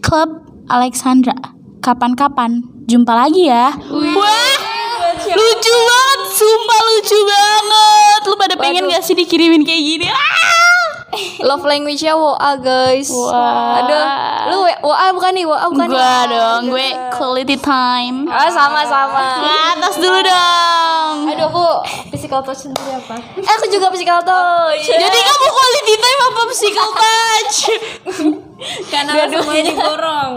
Club 0.00 0.48
Alexandra. 0.72 1.36
Kapan-kapan 1.84 2.64
jumpa 2.88 3.12
lagi 3.12 3.52
ya. 3.52 3.68
Wah, 3.92 4.56
lucu 5.28 5.74
banget, 5.76 6.20
sumpah 6.32 6.80
lucu 6.88 7.18
banget. 7.20 8.20
Lu 8.24 8.34
pada 8.40 8.54
pengen 8.56 8.88
gak 8.88 9.04
sih 9.04 9.12
dikirimin 9.12 9.60
kayak 9.60 9.82
gini? 9.84 10.08
Ah! 10.08 10.41
Love 11.42 11.66
language-nya 11.66 12.14
WA, 12.14 12.54
guys. 12.62 13.10
Wah. 13.10 13.82
Aduh, 13.82 14.04
lu 14.46 14.56
WA 14.86 15.10
bukan 15.10 15.30
nih? 15.34 15.44
WA 15.44 15.66
bukan 15.66 15.88
Gue 15.90 15.98
nih? 15.98 16.26
dong, 16.30 16.62
gue 16.70 16.88
quality 17.10 17.56
time. 17.58 18.30
Ah, 18.30 18.46
sama-sama. 18.46 19.42
Atas 19.74 19.98
dulu 19.98 20.18
dong. 20.22 21.14
Aduh, 21.26 21.46
aku 21.50 21.66
physical 22.14 22.46
touch 22.46 22.70
sendiri 22.70 22.94
apa? 22.94 23.18
Eh, 23.34 23.52
aku 23.58 23.66
juga 23.66 23.90
physical 23.90 24.22
touch. 24.22 24.86
Jadi 24.86 25.18
kamu 25.18 25.46
quality 25.50 25.94
time 25.98 26.20
apa 26.30 26.40
physical 26.54 26.88
touch? 26.94 27.56
Karena 28.92 29.12
semuanya 29.26 29.62
digorong. 29.74 30.34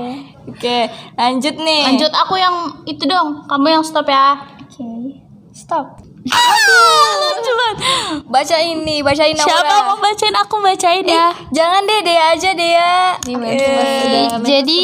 Oke, 0.50 0.90
lanjut 1.18 1.56
nih. 1.58 1.84
Lanjut 1.94 2.14
aku 2.14 2.34
yang 2.38 2.56
itu 2.90 3.06
dong. 3.06 3.46
Kamu 3.46 3.66
yang 3.70 3.84
stop 3.86 4.10
ya. 4.10 4.42
Oke. 4.62 5.22
Stop. 5.54 6.05
Aduh, 6.26 7.10
lucu 7.38 7.52
banget. 7.54 7.78
Baca 8.26 8.58
ini, 8.58 9.06
bacain 9.06 9.38
Naura. 9.38 9.46
Siapa 9.46 9.76
mau 9.86 9.98
bacain? 10.02 10.36
Aku 10.36 10.56
bacain 10.58 11.06
ya. 11.06 11.30
Jangan 11.54 11.86
deh, 11.86 12.00
Dea 12.02 12.24
aja 12.34 12.50
Dea. 12.58 12.96
Eh, 13.30 14.26
jadi 14.42 14.84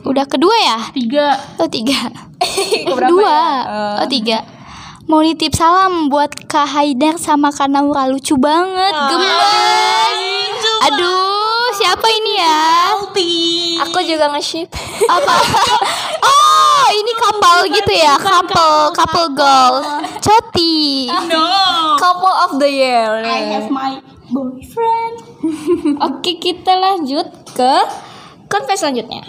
udah 0.00 0.24
kedua 0.24 0.56
ya? 0.64 0.78
Tiga. 0.96 1.36
Oh 1.60 1.68
tiga. 1.68 2.08
Dua. 3.12 3.22
ya? 3.22 4.00
Oh 4.00 4.08
tiga. 4.08 4.38
Mau 5.06 5.22
nitip 5.22 5.54
salam 5.54 6.10
buat 6.10 6.34
Kak 6.50 6.66
Haidar 6.66 7.14
sama 7.20 7.54
Kak 7.54 7.70
Naura 7.70 8.10
lucu 8.10 8.34
banget, 8.40 8.90
gemes. 8.90 10.60
Aduh, 10.90 11.35
siapa 11.86 12.08
ini 12.10 12.32
ya? 12.34 12.58
Aku 13.86 13.98
juga 14.02 14.26
nge-ship. 14.34 14.66
Apa? 15.06 15.34
Oh, 16.26 16.86
ini 16.90 17.12
kapal 17.18 17.66
gitu 17.66 17.92
ya, 17.98 18.14
couple, 18.18 18.94
couple 18.94 19.28
goal. 19.34 19.82
Coti. 20.22 21.06
Couple 21.98 22.34
of 22.46 22.58
the 22.62 22.70
year. 22.70 23.22
my 23.70 23.98
boyfriend. 24.30 25.14
Oke, 26.06 26.38
kita 26.42 26.78
lanjut 26.78 27.26
ke 27.54 27.74
confess 28.50 28.82
selanjutnya. 28.82 29.22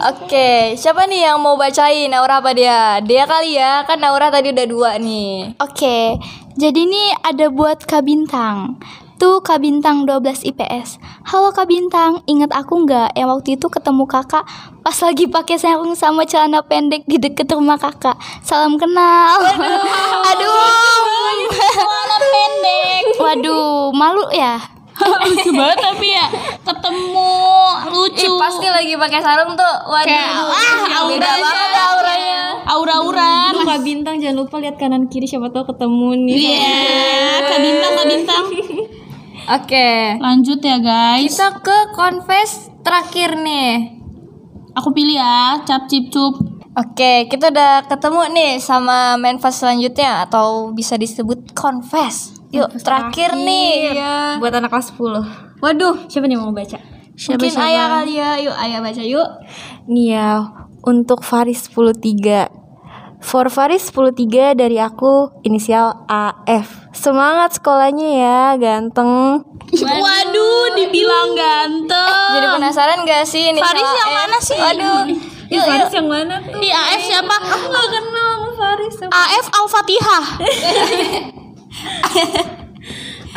Oke, 0.00 0.76
siapa 0.80 1.04
nih 1.08 1.28
yang 1.28 1.40
mau 1.44 1.60
bacain? 1.60 2.08
Naura 2.08 2.40
apa 2.40 2.56
dia? 2.56 3.00
Dia 3.04 3.28
kali 3.28 3.56
ya, 3.56 3.84
kan 3.84 4.00
Naura 4.00 4.32
tadi 4.32 4.52
udah 4.52 4.66
dua 4.68 4.90
nih. 4.96 5.60
Oke, 5.60 6.16
jadi 6.56 6.78
ini 6.88 7.12
ada 7.20 7.52
buat 7.52 7.84
Kak 7.84 8.04
Bintang. 8.04 8.80
Tuh 9.20 9.44
Kak 9.44 9.60
Bintang 9.60 10.06
12 10.06 10.46
IPS. 10.46 11.02
Halo 11.28 11.52
Kak 11.52 11.68
Bintang, 11.68 12.24
ingat 12.24 12.48
aku 12.56 12.88
nggak 12.88 13.12
yang 13.12 13.28
waktu 13.28 13.60
itu 13.60 13.68
ketemu 13.68 14.08
kakak 14.08 14.48
pas 14.80 14.96
lagi 15.04 15.28
pakai 15.28 15.60
sarung 15.60 15.92
sama 15.92 16.24
celana 16.24 16.64
pendek 16.64 17.04
di 17.04 17.20
deket 17.20 17.52
rumah 17.52 17.76
kakak. 17.76 18.16
Salam 18.40 18.80
kenal. 18.80 19.36
Aduh. 20.32 20.56
Celana 21.52 22.16
pendek. 22.32 23.02
Waduh, 23.20 23.92
malu 23.92 24.24
ya. 24.32 24.56
lucu 25.28 25.52
banget 25.52 25.78
tapi 25.84 26.16
ya 26.16 26.26
ketemu 26.64 27.32
lucu. 27.92 28.24
Ih, 28.24 28.40
pasti 28.40 28.66
lagi 28.72 28.96
pakai 28.96 29.20
sarung 29.20 29.52
tuh. 29.52 29.74
Waduh, 29.84 30.08
Kayak, 30.08 30.32
ah, 30.32 31.04
beda 31.12 31.28
auranya. 31.28 31.44
banget 31.44 31.72
auranya. 31.76 32.40
Aura-auran. 32.72 33.52
Lu 33.52 33.68
Kak 33.68 33.84
Bintang 33.84 34.16
jangan 34.16 34.48
lupa 34.48 34.56
lihat 34.64 34.80
kanan 34.80 35.12
kiri 35.12 35.28
siapa 35.28 35.52
tahu 35.52 35.76
ketemu 35.76 36.24
nih. 36.24 36.36
Iya, 36.40 36.72
Kak 37.44 37.58
Bintang, 37.60 37.92
Kak 38.00 38.06
Bintang. 38.08 38.44
Oke. 39.48 40.20
Lanjut 40.20 40.60
ya 40.60 40.76
guys. 40.76 41.32
Kita 41.32 41.64
ke 41.64 41.78
confess 41.96 42.68
terakhir 42.84 43.40
nih. 43.40 44.00
Aku 44.76 44.92
pilih 44.92 45.16
ya, 45.16 45.64
cap 45.64 45.88
cip 45.88 46.12
cup. 46.12 46.38
Oke, 46.78 47.26
kita 47.26 47.50
udah 47.50 47.90
ketemu 47.90 48.22
nih 48.30 48.52
sama 48.62 49.18
manifest 49.18 49.66
selanjutnya 49.66 50.22
atau 50.22 50.70
bisa 50.70 50.94
disebut 50.94 51.50
confess. 51.50 52.38
Yuk, 52.54 52.70
terakhir, 52.80 53.34
nih. 53.34 53.98
Iya. 53.98 54.38
Buat 54.38 54.62
anak 54.62 54.70
kelas 54.70 54.94
10. 54.94 55.26
Waduh, 55.58 56.06
Siapa 56.06 56.30
nih 56.30 56.38
yang 56.38 56.46
mau 56.46 56.54
baca? 56.54 56.78
mungkin 57.18 57.54
ayah 57.58 57.86
kali 57.98 58.14
ya. 58.14 58.30
Yuk, 58.38 58.54
ayah 58.54 58.78
baca 58.78 59.02
yuk. 59.02 59.28
Nih 59.90 60.14
ya, 60.14 60.30
untuk 60.86 61.26
Faris 61.26 61.66
103. 61.66 62.46
For 63.18 63.50
Faris 63.50 63.90
103 63.90 64.54
dari 64.54 64.78
aku 64.78 65.42
inisial 65.42 66.06
AF. 66.06 66.77
Semangat 66.98 67.54
sekolahnya 67.54 68.08
ya, 68.10 68.42
ganteng. 68.58 69.46
Waduh, 69.70 70.74
dibilang 70.74 71.30
ganteng. 71.38 72.34
Jadi 72.34 72.46
penasaran 72.58 73.06
gak 73.06 73.22
sih 73.22 73.54
ini? 73.54 73.62
Faris 73.62 73.86
yang 73.86 74.10
AF? 74.10 74.18
mana 74.18 74.38
sih? 74.42 74.58
Aduh. 74.58 75.06
Yuk, 75.48 75.62
yuk. 75.62 75.88
yang 75.94 76.08
mana 76.10 76.42
tuh? 76.42 76.58
Di 76.58 76.68
AF 76.74 77.00
siapa? 77.06 77.34
Aku 77.38 77.70
gak 77.70 77.86
kenal 77.86 78.30
sama 78.34 78.50
Faris. 78.58 78.94
AF 79.06 79.46
Al-Fatihah. 79.54 80.24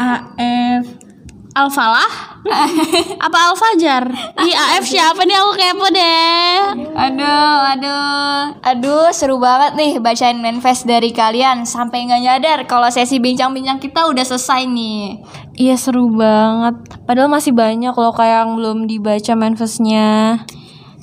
AF 0.01 0.85
Al-Falah? 1.51 2.39
Apa 3.27 3.37
Al-Fajar? 3.51 4.07
Ih, 4.39 4.55
AF 4.55 4.87
siapa 4.87 5.27
nih? 5.27 5.35
Aku 5.35 5.51
kepo 5.59 5.87
deh. 5.91 6.55
Aduh, 6.95 7.59
aduh. 7.75 8.55
Aduh, 8.63 9.11
seru 9.11 9.35
banget 9.35 9.75
nih 9.75 9.91
bacain 9.99 10.39
manifest 10.39 10.87
dari 10.87 11.11
kalian 11.11 11.67
Sampai 11.67 12.07
nggak 12.07 12.21
nyadar 12.23 12.59
kalau 12.71 12.87
sesi 12.87 13.19
bincang-bincang 13.19 13.83
kita 13.83 14.07
udah 14.07 14.23
selesai 14.23 14.63
nih 14.63 15.19
Iya 15.59 15.75
seru 15.75 16.07
banget. 16.15 17.03
Padahal 17.03 17.27
masih 17.27 17.51
banyak 17.51 17.91
loh 17.91 18.15
kayak 18.15 18.47
yang 18.47 18.55
belum 18.55 18.77
dibaca 18.87 19.33
manifestnya. 19.35 20.39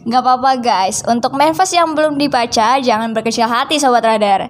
Gak 0.08 0.24
apa-apa 0.24 0.64
guys, 0.64 1.04
untuk 1.04 1.36
manifest 1.36 1.76
yang 1.76 1.92
belum 1.92 2.16
dibaca 2.16 2.80
Jangan 2.80 3.12
berkecil 3.12 3.44
hati 3.44 3.76
Sobat 3.76 4.00
Radar 4.00 4.48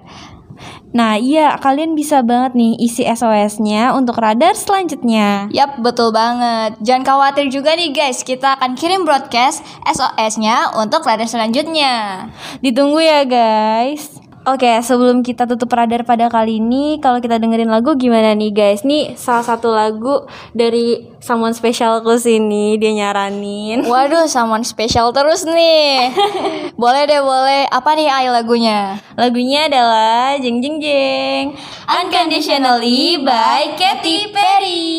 Nah 0.89 1.21
iya 1.21 1.55
kalian 1.61 1.93
bisa 1.93 2.25
banget 2.25 2.57
nih 2.57 2.73
isi 2.81 3.05
SOS-nya 3.05 3.93
untuk 3.93 4.17
radar 4.17 4.57
selanjutnya. 4.57 5.47
Yap, 5.53 5.79
betul 5.79 6.09
banget 6.09 6.75
Jangan 6.81 7.03
khawatir 7.05 7.47
juga 7.53 7.77
nih 7.77 7.93
guys 7.93 8.25
Kita 8.25 8.57
akan 8.57 8.73
kirim 8.73 9.05
broadcast 9.05 9.61
SOS-nya 9.85 10.75
untuk 10.75 11.05
radar 11.05 11.29
selanjutnya 11.29 12.27
Ditunggu 12.59 12.99
ya 12.99 13.23
guys. 13.23 14.18
Oke, 14.49 14.65
okay, 14.65 14.81
sebelum 14.81 15.21
kita 15.21 15.45
tutup 15.45 15.69
radar 15.77 16.01
pada 16.01 16.25
kali 16.25 16.57
ini, 16.57 16.97
kalau 16.97 17.21
kita 17.21 17.37
dengerin 17.37 17.69
lagu 17.69 17.93
gimana 17.93 18.33
nih 18.33 18.49
guys? 18.49 18.81
Nih 18.81 19.13
salah 19.13 19.45
satu 19.45 19.69
lagu 19.69 20.25
dari 20.57 21.05
someone 21.21 21.53
special 21.53 22.01
ke 22.01 22.17
sini 22.17 22.73
dia 22.81 22.89
nyaranin. 22.97 23.85
Waduh, 23.85 24.25
someone 24.25 24.65
special 24.65 25.13
terus 25.13 25.45
nih. 25.45 26.09
boleh 26.81 27.05
deh, 27.05 27.21
boleh. 27.21 27.69
Apa 27.69 27.93
nih 27.93 28.09
ay 28.09 28.33
lagunya? 28.33 28.97
Lagunya 29.13 29.69
adalah 29.69 30.33
Jeng 30.41 30.65
Jeng 30.65 30.81
Jeng. 30.81 31.53
Unconditionally 31.85 33.21
by 33.21 33.77
Katy 33.77 34.33
Perry. 34.33 34.89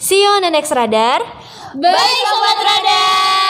See 0.00 0.24
you 0.24 0.40
on 0.40 0.40
the 0.40 0.48
next 0.48 0.72
radar. 0.72 1.20
Bye, 1.76 1.92
Bye 1.92 2.16
sobat 2.24 2.58
radar. 2.64 3.49